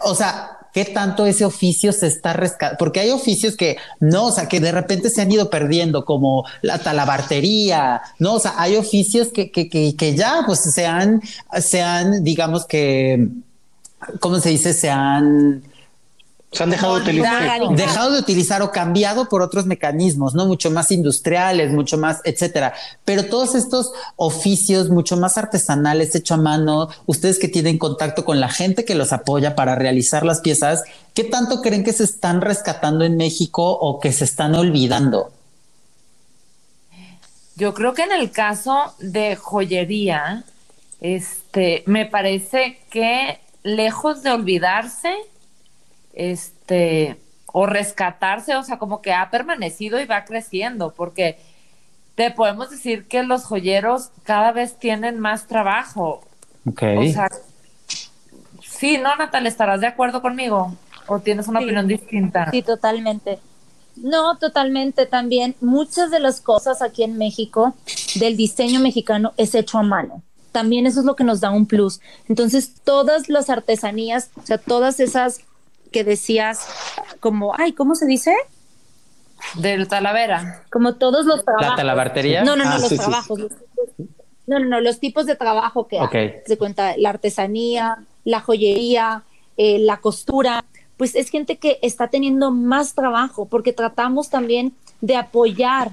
[0.02, 4.30] o sea, qué tanto ese oficio se está rescatando, porque hay oficios que no, o
[4.30, 8.76] sea, que de repente se han ido perdiendo, como la talabartería, no, o sea, hay
[8.76, 11.20] oficios que, que, que, que ya, pues se han,
[11.60, 13.30] se han, digamos que,
[14.20, 14.74] ¿cómo se dice?
[14.74, 15.64] Se han
[16.50, 17.60] se han dejado de utilizar.
[17.76, 20.46] Dejado de utilizar o cambiado por otros mecanismos, ¿no?
[20.46, 22.72] Mucho más industriales, mucho más, etcétera.
[23.04, 28.40] Pero todos estos oficios mucho más artesanales, hecho a mano, ustedes que tienen contacto con
[28.40, 32.40] la gente que los apoya para realizar las piezas, ¿qué tanto creen que se están
[32.40, 35.30] rescatando en México o que se están olvidando?
[37.56, 40.44] Yo creo que en el caso de joyería,
[41.00, 45.12] este, me parece que lejos de olvidarse,
[46.12, 47.16] este,
[47.52, 51.38] o rescatarse, o sea, como que ha permanecido y va creciendo, porque
[52.14, 56.22] te podemos decir que los joyeros cada vez tienen más trabajo.
[56.68, 56.82] Ok.
[56.98, 57.30] O sea,
[58.62, 59.46] sí, ¿no, Natal?
[59.46, 60.74] ¿Estarás de acuerdo conmigo?
[61.06, 62.50] ¿O tienes una opinión distinta?
[62.50, 63.38] Sí, totalmente.
[63.96, 65.56] No, totalmente también.
[65.60, 67.74] Muchas de las cosas aquí en México
[68.16, 70.22] del diseño mexicano es hecho a mano.
[70.52, 72.00] También eso es lo que nos da un plus.
[72.28, 75.40] Entonces, todas las artesanías, o sea, todas esas
[75.90, 76.66] que decías
[77.20, 78.34] como, ay, ¿cómo se dice?
[79.54, 80.64] Del Talavera.
[80.70, 81.68] Como todos los trabajos.
[81.70, 82.42] ¿La talabartería?
[82.44, 83.38] No, no, no, Ah, los sí, sí, trabajos.
[83.38, 84.06] los tipos-
[84.46, 86.14] no, no, no, los tipos de trabajo que Ok.
[86.14, 86.32] hay.
[86.46, 89.22] Se cuenta la artesanía, la joyería,
[89.56, 90.64] eh, la costura.
[90.96, 95.90] Pues es gente que está teniendo más trabajo porque tratamos también de apoyar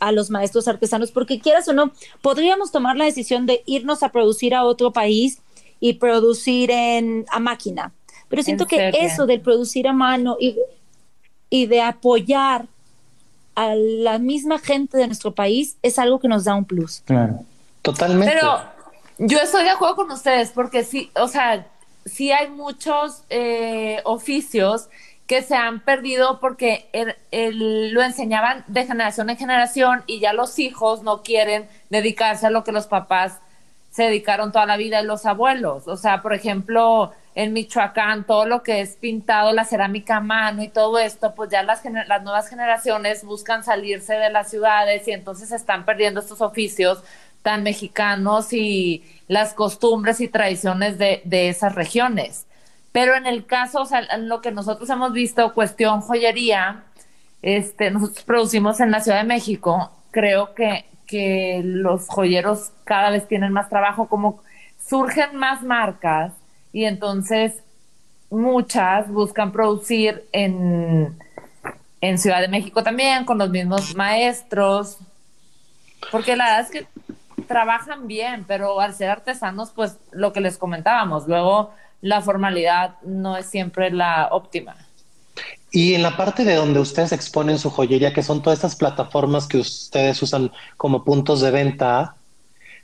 [0.00, 4.08] a los maestros artesanos, porque quieras o no, podríamos tomar la decisión de irnos a
[4.08, 5.38] producir a otro país
[5.80, 7.92] y producir en a máquina.
[8.32, 10.56] Pero siento que eso del producir a mano y,
[11.50, 12.66] y de apoyar
[13.54, 17.02] a la misma gente de nuestro país es algo que nos da un plus.
[17.04, 17.40] Claro.
[17.82, 18.32] Totalmente.
[18.34, 18.58] Pero
[19.18, 21.66] yo estoy de acuerdo con ustedes, porque sí, o sea,
[22.06, 24.88] sí hay muchos eh, oficios
[25.26, 30.32] que se han perdido porque el- el- lo enseñaban de generación en generación y ya
[30.32, 33.38] los hijos no quieren dedicarse a lo que los papás
[33.90, 35.86] se dedicaron toda la vida y los abuelos.
[35.86, 40.62] O sea, por ejemplo, en Michoacán, todo lo que es pintado, la cerámica a mano
[40.62, 45.50] y todo esto, pues ya las, nuevas generaciones buscan salirse de las ciudades y entonces
[45.50, 47.02] están perdiendo estos oficios
[47.42, 52.46] tan mexicanos y las costumbres y tradiciones de, de esas regiones.
[52.92, 56.84] Pero en el caso, o sea, en lo que nosotros hemos visto, cuestión joyería,
[57.40, 63.26] este, nosotros producimos en la Ciudad de México, creo que, que los joyeros cada vez
[63.26, 64.42] tienen más trabajo, como
[64.78, 66.32] surgen más marcas
[66.72, 67.54] y entonces
[68.30, 71.16] muchas buscan producir en,
[72.00, 74.98] en Ciudad de México también, con los mismos maestros,
[76.10, 76.86] porque la verdad es que
[77.46, 83.36] trabajan bien, pero al ser artesanos, pues lo que les comentábamos, luego la formalidad no
[83.36, 84.76] es siempre la óptima.
[85.70, 89.46] Y en la parte de donde ustedes exponen su joyería, que son todas estas plataformas
[89.46, 92.16] que ustedes usan como puntos de venta,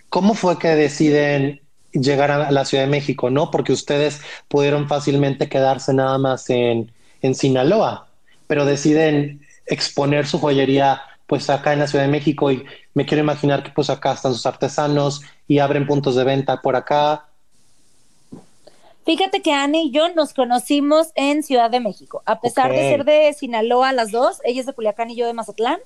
[0.09, 1.61] ¿cómo fue que deciden
[1.93, 3.31] llegar a la Ciudad de México?
[3.31, 8.09] No, porque ustedes pudieron fácilmente quedarse nada más en, en Sinaloa,
[8.47, 13.23] pero deciden exponer su joyería pues acá en la Ciudad de México y me quiero
[13.23, 17.27] imaginar que pues acá están sus artesanos y abren puntos de venta por acá.
[19.05, 22.23] Fíjate que Ana y yo nos conocimos en Ciudad de México.
[22.27, 25.33] A pesar de ser de Sinaloa las dos, ella es de Culiacán y yo de
[25.35, 25.79] Mazatlán,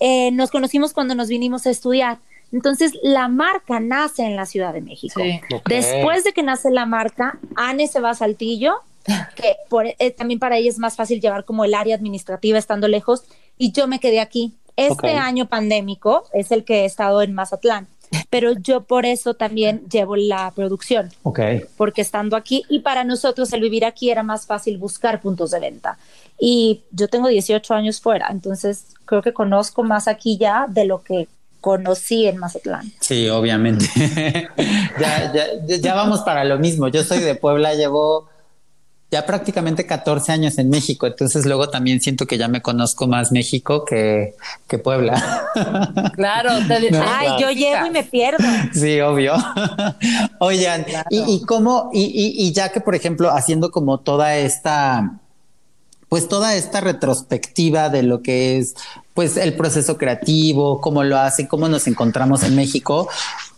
[0.00, 2.18] eh, nos conocimos cuando nos vinimos a estudiar.
[2.52, 5.20] Entonces, la marca nace en la Ciudad de México.
[5.22, 5.40] Sí.
[5.68, 8.74] Después de que nace la marca, Anne se va a Saltillo,
[9.36, 12.88] que por- eh, también para ella es más fácil llevar como el área administrativa estando
[12.88, 13.24] lejos,
[13.58, 14.54] y yo me quedé aquí.
[14.76, 17.88] Este año pandémico es el que he estado en Mazatlán,
[18.30, 21.40] pero yo por eso también llevo la producción, Ok.
[21.76, 25.58] porque estando aquí y para nosotros el vivir aquí era más fácil buscar puntos de
[25.58, 25.98] venta.
[26.38, 31.02] Y yo tengo 18 años fuera, entonces creo que conozco más aquí ya de lo
[31.02, 31.26] que
[31.60, 32.92] conocí en Mazatlán.
[33.00, 33.86] Sí, obviamente.
[35.00, 36.88] ya, ya, ya vamos para lo mismo.
[36.88, 38.28] Yo soy de Puebla, llevo
[39.10, 43.32] ya prácticamente 14 años en México, entonces luego también siento que ya me conozco más
[43.32, 44.34] México que,
[44.66, 45.14] que Puebla.
[46.14, 47.02] Claro, te, No.
[47.06, 48.44] Ay, yo llego y me pierdo.
[48.74, 49.34] Sí, obvio.
[50.40, 55.18] Oigan, y, y cómo, y, y- y ya que, por ejemplo, haciendo como toda esta,
[56.08, 58.74] pues toda esta retrospectiva de lo que es,
[59.18, 63.08] pues el proceso creativo, cómo lo hacen, cómo nos encontramos en México,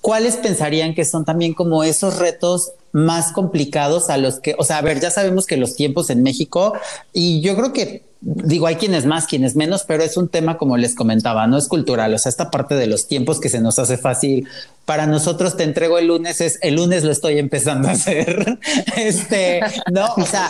[0.00, 4.78] ¿cuáles pensarían que son también como esos retos más complicados a los que, o sea,
[4.78, 6.72] a ver, ya sabemos que los tiempos en México,
[7.12, 10.76] y yo creo que digo, hay quienes más, quienes menos, pero es un tema como
[10.76, 13.78] les comentaba, no es cultural, o sea, esta parte de los tiempos que se nos
[13.78, 14.46] hace fácil.
[14.86, 18.58] Para nosotros te entrego el lunes, es el lunes lo estoy empezando a hacer.
[18.96, 20.48] Este, no, o sea,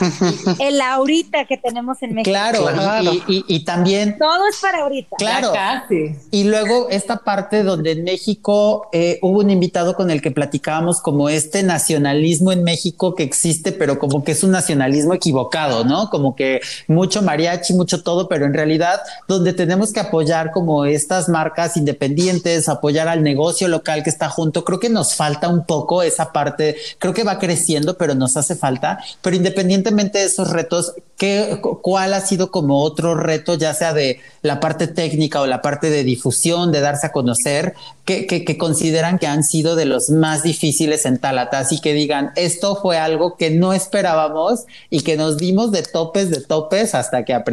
[0.58, 2.30] El ahorita que tenemos en México.
[2.30, 3.12] claro, Claro.
[3.28, 5.16] Y, y- y también Todo es para ahorita.
[5.18, 5.52] Claro.
[5.52, 6.14] Casi.
[6.30, 11.00] Y luego esta parte donde en México eh, hubo un invitado con el que platicábamos
[11.02, 16.08] como este nacionalismo en México que existe, pero como que es un nacionalismo equivocado, ¿no?
[16.08, 21.28] Como que mucho mariachi, mucho todo, pero en realidad donde tenemos que apoyar como estas
[21.28, 26.02] marcas independientes, apoyar al negocio local que está junto, creo que nos falta un poco
[26.02, 30.94] esa parte, creo que va creciendo, pero nos hace falta, pero independientemente de esos retos,
[31.16, 35.46] ¿qué, cu- ¿cuál ha sido como otro reto, ya sea de la parte técnica o
[35.46, 39.76] la parte de difusión, de darse a conocer, que, que, que consideran que han sido
[39.76, 41.58] de los más difíciles en Talata?
[41.58, 46.30] Así que digan, esto fue algo que no esperábamos y que nos dimos de topes,
[46.30, 47.49] de topes hasta que aprendimos.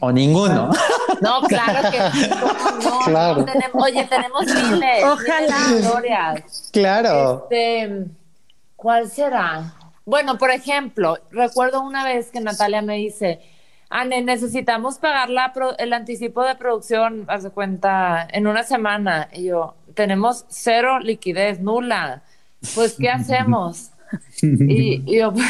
[0.00, 0.70] O ninguno.
[1.20, 3.36] No, claro que no, no, Claro.
[3.38, 5.40] no tenemos- oye, tenemos miles, Ojalá.
[5.40, 6.70] miles de historias.
[6.72, 7.48] claro.
[7.50, 8.04] Este,
[8.76, 9.74] ¿cuál será?
[10.04, 13.40] Bueno, por ejemplo, recuerdo una vez que Natalia me dice,
[13.88, 19.28] Anne, necesitamos pagar la pro- el anticipo de producción, haz de cuenta, en una semana.
[19.32, 22.22] Y yo, tenemos cero liquidez, nula.
[22.74, 23.90] Pues, ¿qué hacemos?
[24.42, 25.46] Y, y yo, pues,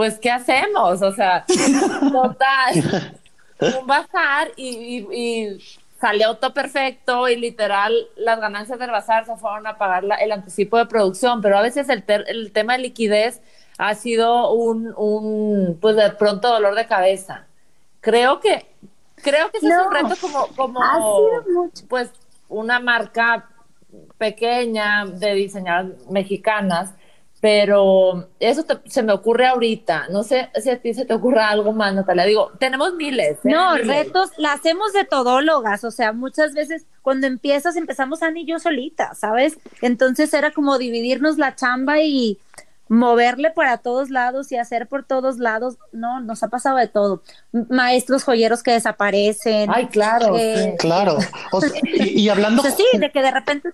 [0.00, 1.02] pues, ¿qué hacemos?
[1.02, 1.44] O sea,
[2.10, 3.18] total,
[3.60, 5.58] un bazar y, y- y
[6.00, 10.32] salió todo perfecto y literal las ganancias del bazar se fueron a pagar la- el
[10.32, 13.42] anticipo de producción, pero a veces el, ter- el tema de liquidez
[13.76, 17.44] ha sido un, un, pues de pronto dolor de cabeza.
[18.00, 18.64] Creo que,
[19.16, 21.84] creo que ese es un No, reto como, como ha sido mucho.
[21.90, 22.10] pues
[22.48, 23.50] una marca
[24.16, 26.94] pequeña de diseñadoras mexicanas,
[27.40, 30.08] pero eso te- se me ocurre ahorita.
[30.10, 32.24] No sé si a ti se te ocurre algo más, Natalia.
[32.24, 33.36] Digo, tenemos miles.
[33.38, 33.50] ¿eh?
[33.50, 33.86] No, Miles.
[33.88, 38.58] retos, la hacemos de todólogas, o sea, muchas veces cuando empiezas empezamos Ana y yo
[38.58, 39.58] solita, ¿sabes?
[39.80, 42.38] Entonces era como dividirnos la chamba y
[42.88, 47.22] moverle para todos lados y hacer por todos lados, no, nos ha pasado de todo.
[47.52, 49.70] Maestros joyeros que desaparecen.
[49.72, 50.36] Ay, claro.
[50.36, 50.74] Eh.
[50.78, 51.16] Claro.
[51.52, 53.70] O sea, y, y hablando o sea, sí, de que de repente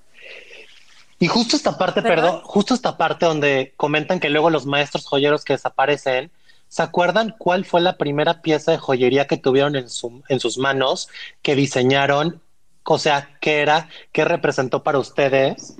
[1.18, 2.16] Y justo esta parte, ¿Verdad?
[2.16, 6.30] perdón, justo esta parte donde comentan que luego los maestros joyeros que desaparecen,
[6.68, 10.58] ¿se acuerdan cuál fue la primera pieza de joyería que tuvieron en, su, en sus
[10.58, 11.08] manos,
[11.42, 12.42] que diseñaron?
[12.84, 13.88] O sea, ¿qué era?
[14.12, 15.76] ¿Qué representó para ustedes?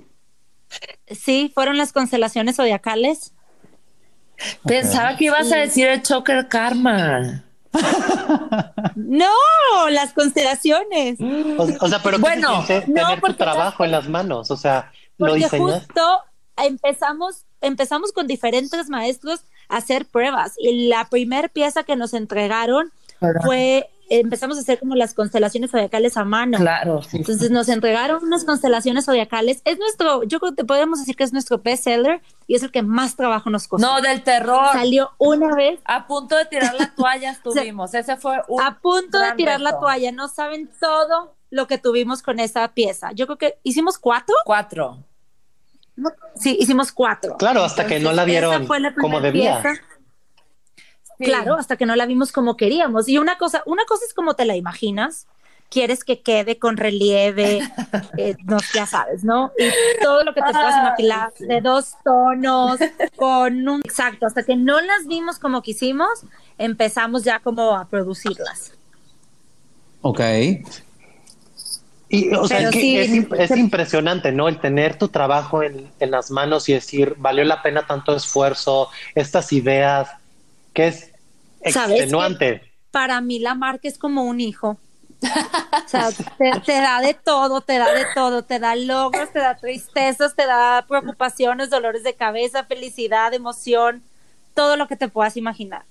[1.08, 3.32] sí, fueron las constelaciones zodiacales.
[4.64, 7.44] Pensaba que ibas a decir el Choker Karma.
[8.96, 9.28] No,
[9.90, 11.20] las constelaciones.
[11.20, 14.50] O, o sea, pero ¿qué Bueno, se no, tener tu porque trabajo en las manos?
[14.50, 15.84] O sea, Porque diseñas.
[15.86, 16.20] justo
[16.56, 22.92] empezamos, empezamos con diferentes maestros a hacer pruebas y la primer pieza que nos entregaron
[23.42, 26.58] fue, empezamos a hacer como las constelaciones zodiacales a mano.
[26.58, 27.16] Claro, sí.
[27.16, 29.62] Entonces nos entregaron unas constelaciones zodiacales.
[29.64, 32.70] Es nuestro, yo creo que podemos decir que es nuestro best seller y es el
[32.70, 33.86] que más trabajo nos costó.
[33.86, 34.68] No, del terror.
[34.72, 37.94] Salió una vez A punto de tirar la toalla estuvimos.
[37.94, 40.12] Ese fue un a punto de tirar la toalla.
[40.12, 43.12] No saben todo lo que tuvimos con esa pieza.
[43.12, 44.34] Yo creo que hicimos cuatro.
[44.44, 45.04] Cuatro.
[46.34, 47.36] Sí, hicimos cuatro.
[47.36, 49.62] Claro, hasta que no la vieron la como debía.
[49.62, 49.82] pieza.
[51.18, 51.24] Sí.
[51.24, 53.08] Claro, hasta que no la vimos como queríamos.
[53.08, 55.26] Y una cosa, una cosa es como te la imaginas,
[55.70, 57.60] quieres que quede con relieve,
[58.18, 59.50] eh, no, ya sabes, ¿no?
[59.58, 62.78] Y todo lo que te puedas imaginar, de dos tonos,
[63.16, 63.80] con un...
[63.84, 66.24] Exacto, hasta que no las vimos como quisimos,
[66.58, 68.72] empezamos ya como a producirlas.
[70.02, 70.20] Ok.
[72.08, 74.48] Y, o sea, que sí, es, impresionante, ¿no?
[74.48, 78.88] El tener tu trabajo en, en las manos y decir, valió la pena tanto esfuerzo,
[79.14, 80.08] estas ideas,
[80.72, 81.12] que es
[81.60, 82.62] extenuante.
[82.90, 84.78] para mí la marca es como un hijo.
[85.20, 89.40] O sea, te, te, da de todo, te da de todo, te da logros, te
[89.40, 94.02] da tristezas, te da preocupaciones, dolores de cabeza, felicidad, emoción,
[94.54, 95.84] todo lo que te puedas imaginar.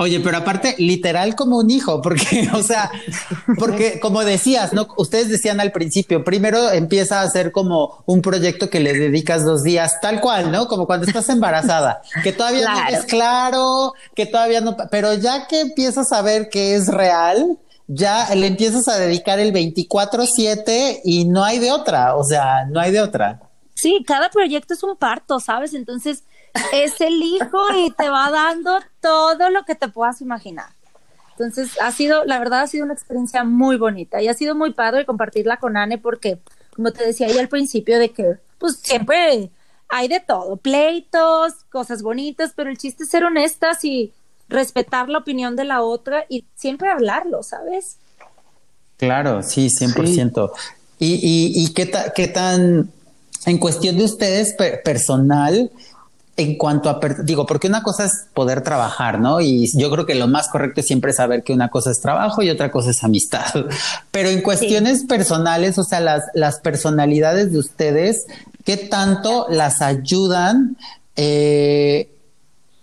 [0.00, 2.90] Oye, pero aparte, literal como un hijo, porque, o sea,
[3.58, 4.88] porque como decías, ¿no?
[4.96, 9.62] Ustedes decían al principio, primero empieza a ser como un proyecto que le dedicas dos
[9.62, 10.68] días, tal cual, ¿no?
[10.68, 15.60] Como cuando estás embarazada, que todavía no es claro, que todavía no, pero ya que
[15.60, 21.44] empiezas a ver que es real, ya le empiezas a dedicar el 24/7 y no
[21.44, 23.42] hay de otra, o sea, no hay de otra.
[23.74, 25.74] Sí, cada proyecto es un parto, ¿sabes?
[25.74, 26.24] Entonces,
[26.72, 30.68] es el hijo y te va dando todo lo que te puedas imaginar.
[31.32, 34.74] Entonces, ha sido, la verdad, ha sido una experiencia muy bonita y ha sido muy
[34.74, 36.38] padre compartirla con Anne porque,
[36.76, 39.50] como te decía ahí al principio, de que, pues siempre
[39.88, 44.12] hay de todo, pleitos, cosas bonitas, pero el chiste es ser honestas y
[44.48, 47.96] respetar la opinión de la otra y siempre hablarlo, ¿sabes?
[48.98, 50.50] Claro, sí, 100%.
[50.54, 50.70] Sí.
[50.98, 52.92] ¿Y, y, y qué, qué tan,
[53.46, 55.70] en cuestión de ustedes personal,
[56.40, 59.40] en cuanto a, digo, porque una cosa es poder trabajar, ¿no?
[59.40, 62.42] Y yo creo que lo más correcto es siempre saber que una cosa es trabajo
[62.42, 63.46] y otra cosa es amistad.
[64.10, 65.06] Pero en cuestiones sí.
[65.06, 68.26] personales, o sea, las, las personalidades de ustedes,
[68.64, 70.76] ¿qué tanto las ayudan?
[71.16, 72.08] Eh,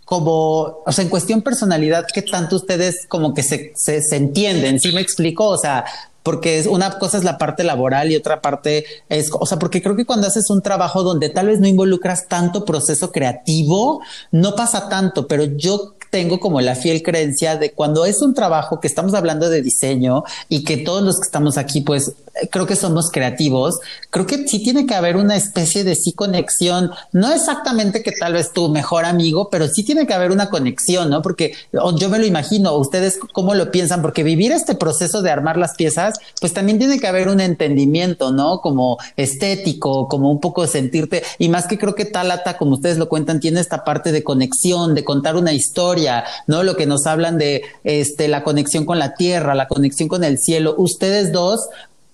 [0.08, 4.80] como, o sea, en cuestión personalidad, ¿qué tanto ustedes como que se, se, se entienden?
[4.80, 5.50] ¿Sí me explico?
[5.50, 5.84] O sea,
[6.24, 9.84] porque es una cosa es la parte laboral y otra parte es, o sea, porque
[9.84, 14.00] creo que cuando haces un trabajo donde tal vez no involucras tanto proceso creativo,
[14.32, 18.80] no pasa tanto, pero yo tengo como la fiel creencia de cuando es un trabajo
[18.80, 22.14] que estamos hablando de diseño y que todos los que estamos aquí, pues
[22.52, 23.80] creo que somos creativos,
[24.10, 28.34] creo que sí tiene que haber una especie de sí conexión, no exactamente que tal
[28.34, 31.22] vez tu mejor amigo, pero sí tiene que haber una conexión, ¿no?
[31.22, 35.58] Porque yo me lo imagino, ustedes cómo lo piensan, porque vivir este proceso de armar
[35.58, 38.62] las piezas, pues también tiene que haber un entendimiento, ¿no?
[38.62, 43.10] Como estético, como un poco sentirte, y más que creo que Talata, como ustedes lo
[43.10, 46.64] cuentan, tiene esta parte de conexión, de contar una historia, ¿no?
[46.64, 50.38] Lo que nos hablan de este, la conexión con la tierra, la conexión con el
[50.38, 50.76] cielo.
[50.78, 51.68] Ustedes dos,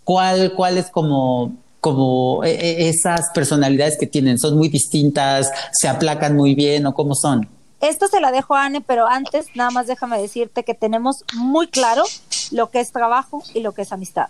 [0.04, 6.56] ¿cuál, cuál es como como esas personalidades que tienen, son muy distintas, se aplacan muy
[6.56, 7.50] bien o cómo son?
[7.82, 11.68] Esto se la dejo a Anne, pero antes nada más déjame decirte que tenemos muy
[11.68, 12.06] claro
[12.52, 14.28] lo que es trabajo y lo que es amistad.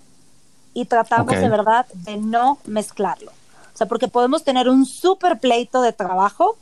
[0.74, 1.42] Y tratamos okay.
[1.42, 3.30] de verdad de no mezclarlo.
[3.30, 6.58] O sea, porque podemos tener un súper pleito de trabajo,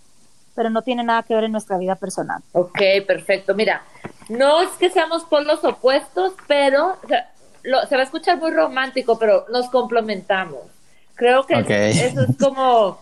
[0.56, 2.42] pero no tiene nada que ver en nuestra vida personal.
[2.52, 3.56] Ok, perfecto.
[3.56, 3.82] Mira,
[4.28, 7.32] no es que seamos polos opuestos, pero o sea,
[7.64, 10.62] lo, se va a escuchar muy romántico, pero nos complementamos.
[11.16, 11.92] Creo que okay.
[11.92, 13.00] eso es como...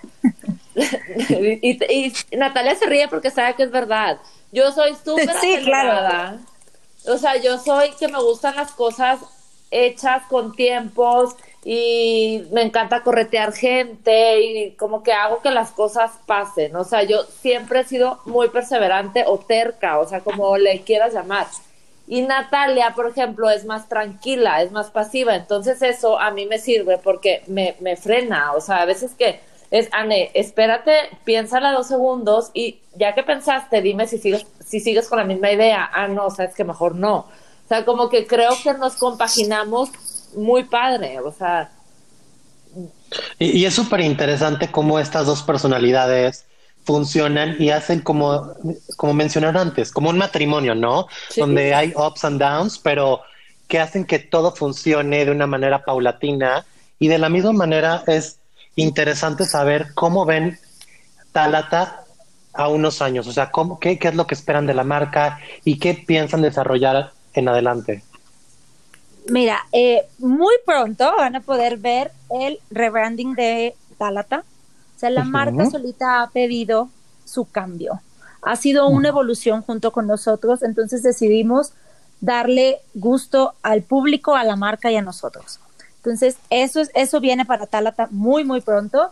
[1.29, 4.17] y, y, Natalia se ríe porque sabe que es verdad.
[4.51, 6.39] Yo soy súper sí, claro.
[7.07, 9.19] O sea, yo soy que me gustan las cosas
[9.71, 16.11] hechas con tiempos y me encanta corretear gente y como que hago que las cosas
[16.25, 16.75] pasen.
[16.75, 21.13] O sea, yo siempre he sido muy perseverante o terca, o sea, como le quieras
[21.13, 21.47] llamar.
[22.11, 25.35] Y Natalia, por ejemplo, es más tranquila, es más pasiva.
[25.35, 28.53] Entonces eso a mí me sirve porque me, me frena.
[28.53, 30.91] O sea, a veces que es, Anne, espérate,
[31.23, 35.51] piénsala dos segundos y ya que pensaste, dime si sigues, si sigues con la misma
[35.51, 35.87] idea.
[35.93, 37.17] Ah, no, o sea, es que mejor no.
[37.17, 39.91] O sea, como que creo que nos compaginamos
[40.35, 41.69] muy padre, o sea.
[43.37, 46.48] Y, y es súper interesante cómo estas dos personalidades
[46.83, 48.53] funcionan y hacen como,
[48.97, 51.07] como mencionaron antes, como un matrimonio, ¿no?
[51.29, 51.41] Sí.
[51.41, 53.21] Donde hay ups and downs, pero
[53.67, 56.65] que hacen que todo funcione de una manera paulatina
[56.97, 58.39] y de la misma manera es
[58.75, 60.59] interesante saber cómo ven
[61.31, 62.03] Talata
[62.53, 65.39] a unos años, o sea, cómo, qué, qué es lo que esperan de la marca
[65.63, 68.03] y qué piensan desarrollar en adelante.
[69.29, 74.43] Mira, eh, muy pronto van a poder ver el rebranding de Talata.
[74.99, 75.29] O sea, la uh -huh.
[75.29, 76.89] marca solita ha pedido
[77.23, 78.01] su cambio.
[78.41, 81.71] Ha sido una evolución junto con nosotros, entonces decidimos
[82.19, 85.61] darle gusto al público, a la marca y a nosotros.
[85.99, 89.11] Entonces, eso, es, eso viene para Talata muy, muy pronto.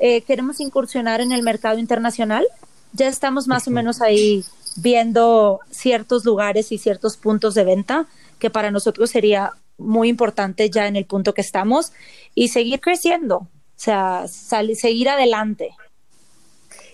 [0.00, 2.46] Eh, queremos incursionar en el mercado internacional.
[2.92, 3.72] Ya estamos más uh -huh.
[3.72, 4.44] o menos ahí
[4.76, 8.06] viendo ciertos lugares y ciertos puntos de venta
[8.38, 11.90] que para nosotros sería muy importante ya en el punto que estamos
[12.36, 13.48] y seguir creciendo.
[13.76, 15.74] O sea, salir, seguir adelante.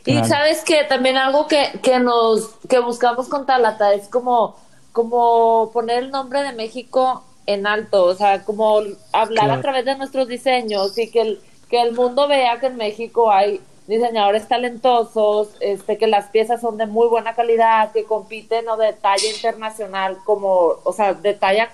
[0.06, 0.28] Y claro.
[0.28, 4.56] sabes que también algo que, que nos que buscamos con Talata es como,
[4.92, 8.78] como poner el nombre de México en alto, o sea, como
[9.12, 9.52] hablar claro.
[9.54, 13.30] a través de nuestros diseños y que el, que el mundo vea que en México
[13.30, 18.76] hay diseñadores talentosos, este, que las piezas son de muy buena calidad, que compiten o
[18.76, 21.70] de talla internacional, como, o sea, de talla,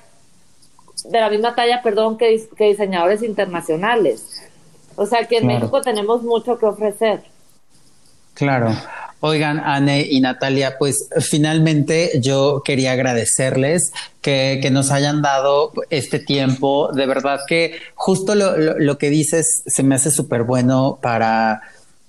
[1.05, 4.43] de la misma talla, perdón, que, que diseñadores internacionales.
[4.97, 7.23] O sea que en México tenemos mucho que ofrecer.
[8.35, 8.75] Claro.
[9.21, 13.91] Oigan, Anne y Natalia, pues finalmente yo quería agradecerles
[14.21, 16.91] que, que nos hayan dado este tiempo.
[16.93, 21.63] De verdad que justo lo, lo, que dices se me hace súper bueno para,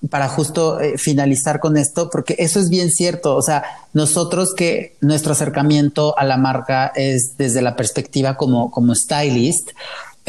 [0.10, 3.38] para justo eh, finalizar con esto, porque eso es bien cierto.
[3.38, 3.64] O sea,
[3.94, 9.72] nosotros que nuestro acercamiento a la marca es desde la perspectiva como, como stylist,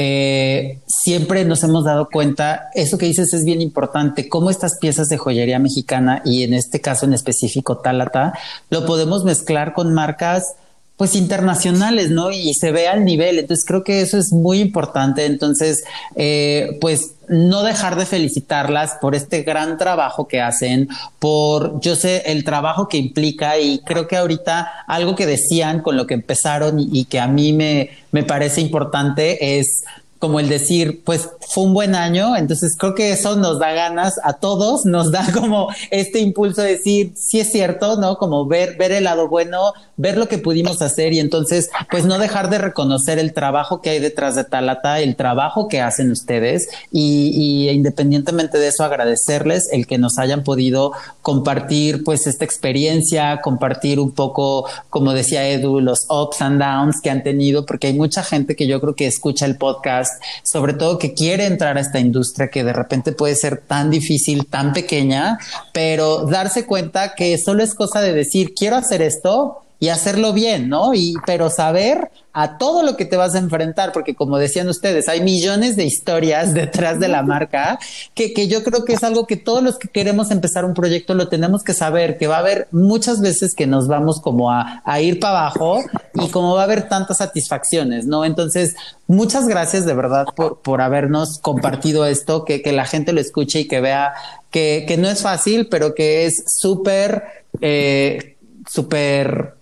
[0.00, 5.08] eh, siempre nos hemos dado cuenta, eso que dices es bien importante, cómo estas piezas
[5.08, 8.32] de joyería mexicana y en este caso en específico Talata,
[8.70, 10.54] lo podemos mezclar con marcas
[10.98, 12.32] pues internacionales, ¿no?
[12.32, 13.38] Y se ve al nivel.
[13.38, 15.26] Entonces creo que eso es muy importante.
[15.26, 15.84] Entonces,
[16.16, 20.88] eh, pues no dejar de felicitarlas por este gran trabajo que hacen,
[21.20, 25.96] por, yo sé, el trabajo que implica y creo que ahorita algo que decían con
[25.96, 29.84] lo que empezaron y, y que a mí me, me parece importante es
[30.18, 34.20] como el decir, pues fue un buen año, entonces creo que eso nos da ganas
[34.24, 38.18] a todos, nos da como este impulso de decir, sí es cierto, ¿no?
[38.18, 42.18] Como ver, ver el lado bueno, ver lo que pudimos hacer y entonces, pues no
[42.18, 46.68] dejar de reconocer el trabajo que hay detrás de Talata, el trabajo que hacen ustedes
[46.90, 50.92] y, y independientemente de eso agradecerles el que nos hayan podido
[51.22, 57.10] compartir pues esta experiencia, compartir un poco, como decía Edu, los ups and downs que
[57.10, 60.07] han tenido, porque hay mucha gente que yo creo que escucha el podcast
[60.42, 64.46] sobre todo que quiere entrar a esta industria que de repente puede ser tan difícil,
[64.46, 65.38] tan pequeña,
[65.72, 70.68] pero darse cuenta que solo es cosa de decir, quiero hacer esto y hacerlo bien,
[70.68, 70.94] ¿no?
[70.94, 75.08] Y pero saber a todo lo que te vas a enfrentar, porque como decían ustedes,
[75.08, 77.78] hay millones de historias detrás de la marca
[78.14, 81.14] que, que yo creo que es algo que todos los que queremos empezar un proyecto
[81.14, 84.82] lo tenemos que saber, que va a haber muchas veces que nos vamos como a,
[84.84, 85.80] a ir para abajo
[86.14, 88.24] y como va a haber tantas satisfacciones, ¿no?
[88.24, 88.76] Entonces,
[89.06, 93.60] muchas gracias de verdad por, por habernos compartido esto, que, que la gente lo escuche
[93.60, 94.14] y que vea
[94.50, 97.24] que, que no es fácil, pero que es súper,
[97.60, 98.36] eh,
[98.68, 99.57] súper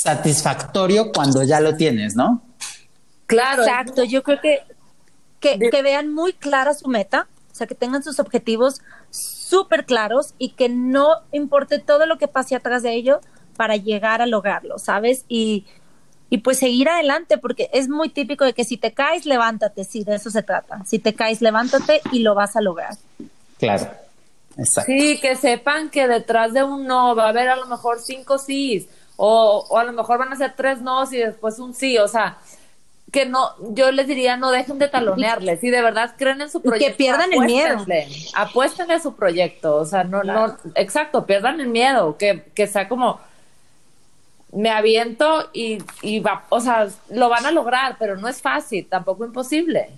[0.00, 2.42] satisfactorio cuando ya lo tienes, ¿no?
[3.26, 3.62] Claro.
[3.62, 4.60] Exacto, yo creo que,
[5.40, 8.80] que, que vean muy clara su meta, o sea, que tengan sus objetivos
[9.10, 13.20] súper claros y que no importe todo lo que pase atrás de ello
[13.56, 15.24] para llegar a lograrlo, ¿sabes?
[15.28, 15.66] Y,
[16.30, 20.04] y pues seguir adelante, porque es muy típico de que si te caes, levántate, sí,
[20.04, 20.82] de eso se trata.
[20.86, 22.96] Si te caes, levántate y lo vas a lograr.
[23.58, 23.90] Claro.
[24.56, 24.90] Exacto.
[24.90, 28.38] Sí, que sepan que detrás de un no va a haber a lo mejor cinco
[28.38, 28.86] sís
[29.24, 32.08] o, o a lo mejor van a ser tres no y después un sí, o
[32.08, 32.38] sea,
[33.12, 36.60] que no, yo les diría no dejen de talonearles, si de verdad creen en su
[36.60, 36.88] proyecto.
[36.88, 37.86] que pierdan el miedo.
[38.34, 42.88] Apuéstenle a su proyecto, o sea, no, no, exacto, pierdan el miedo, que, que sea
[42.88, 43.20] como,
[44.50, 48.88] me aviento y, y va, o sea, lo van a lograr, pero no es fácil,
[48.88, 49.90] tampoco imposible.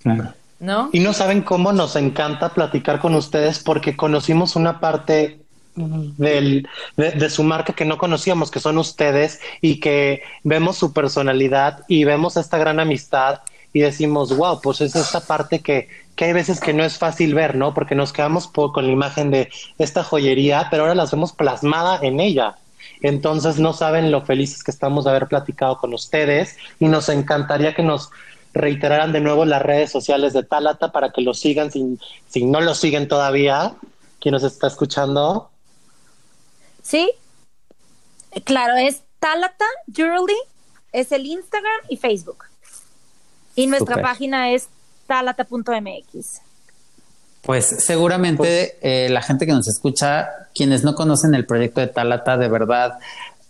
[0.00, 0.34] Claro.
[0.60, 0.88] ¿No?
[0.92, 5.41] Y no saben cómo nos encanta platicar con ustedes porque conocimos una parte
[5.74, 10.92] del, de, de, su marca que no conocíamos, que son ustedes, y que vemos su
[10.92, 13.40] personalidad y vemos esta gran amistad
[13.72, 17.34] y decimos, wow, pues es esta parte que, que hay veces que no es fácil
[17.34, 17.72] ver, ¿no?
[17.72, 19.48] Porque nos quedamos con la imagen de
[19.78, 22.56] esta joyería, pero ahora las vemos plasmada en ella.
[23.00, 27.74] Entonces no saben lo felices que estamos de haber platicado con ustedes y nos encantaría
[27.74, 28.10] que nos
[28.52, 31.98] reiteraran de nuevo las redes sociales de Talata para que lo sigan si,
[32.28, 33.74] si no lo siguen todavía.
[34.20, 35.51] ¿Quién nos está escuchando?
[36.82, 37.10] Sí,
[38.44, 40.36] claro, es Talata Jewelry,
[40.92, 42.44] es el Instagram y Facebook.
[43.54, 44.02] Y nuestra Super.
[44.02, 44.68] página es
[45.06, 46.40] talata.mx.
[47.42, 52.36] Pues seguramente eh, la gente que nos escucha, quienes no conocen el proyecto de Talata,
[52.36, 52.98] de verdad,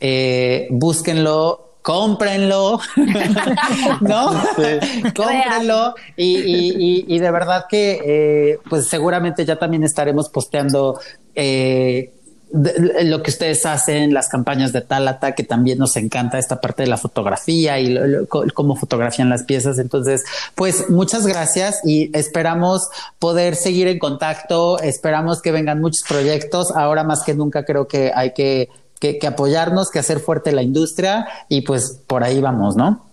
[0.01, 2.81] eh, búsquenlo, cómprenlo,
[4.01, 4.33] ¿no?
[4.57, 5.03] Sí.
[5.15, 10.99] cómprenlo y, y, y, de verdad que eh, pues seguramente ya también estaremos posteando
[11.35, 12.15] eh,
[12.53, 16.83] de, lo que ustedes hacen, las campañas de Talata, que también nos encanta esta parte
[16.83, 19.79] de la fotografía y lo, lo, cómo fotografían las piezas.
[19.79, 20.25] Entonces,
[20.55, 22.89] pues muchas gracias y esperamos
[23.19, 24.79] poder seguir en contacto.
[24.81, 26.71] Esperamos que vengan muchos proyectos.
[26.71, 28.69] Ahora más que nunca creo que hay que,
[29.01, 33.07] que, que apoyarnos, que hacer fuerte la industria y pues por ahí vamos, ¿no?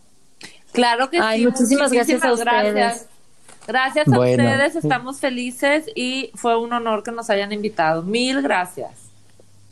[0.74, 1.46] Claro que Ay, sí.
[1.46, 2.74] Muchísimas, muchísimas gracias a ustedes.
[2.74, 3.06] Gracias.
[3.68, 4.44] Gracias a bueno.
[4.44, 8.02] ustedes, estamos felices y fue un honor que nos hayan invitado.
[8.02, 9.09] Mil gracias.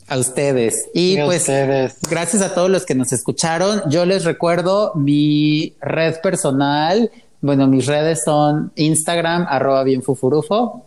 [0.08, 0.88] A ustedes.
[0.94, 1.98] Y pues ustedes.
[2.08, 3.82] gracias a todos los que nos escucharon.
[3.90, 7.10] Yo les recuerdo mi red personal.
[7.40, 10.84] Bueno, mis redes son Instagram, arroba bienfufurufo.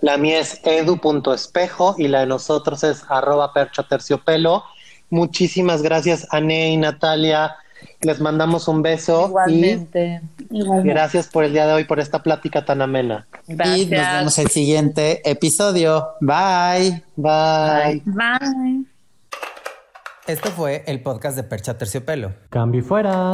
[0.00, 4.64] La mía es edu.espejo y la de nosotros es arroba percha terciopelo.
[5.10, 7.56] Muchísimas gracias, Ané y Natalia.
[8.00, 9.26] Les mandamos un beso.
[9.28, 10.22] Igualmente.
[10.50, 13.26] Y gracias por el día de hoy, por esta plática tan amena.
[13.46, 13.78] Gracias.
[13.78, 16.10] Y nos vemos el siguiente episodio.
[16.20, 17.02] Bye.
[17.16, 18.02] Bye.
[18.04, 18.84] Bye.
[20.26, 22.32] Esto fue el podcast de Percha Terciopelo.
[22.50, 23.32] Cambio y fuera.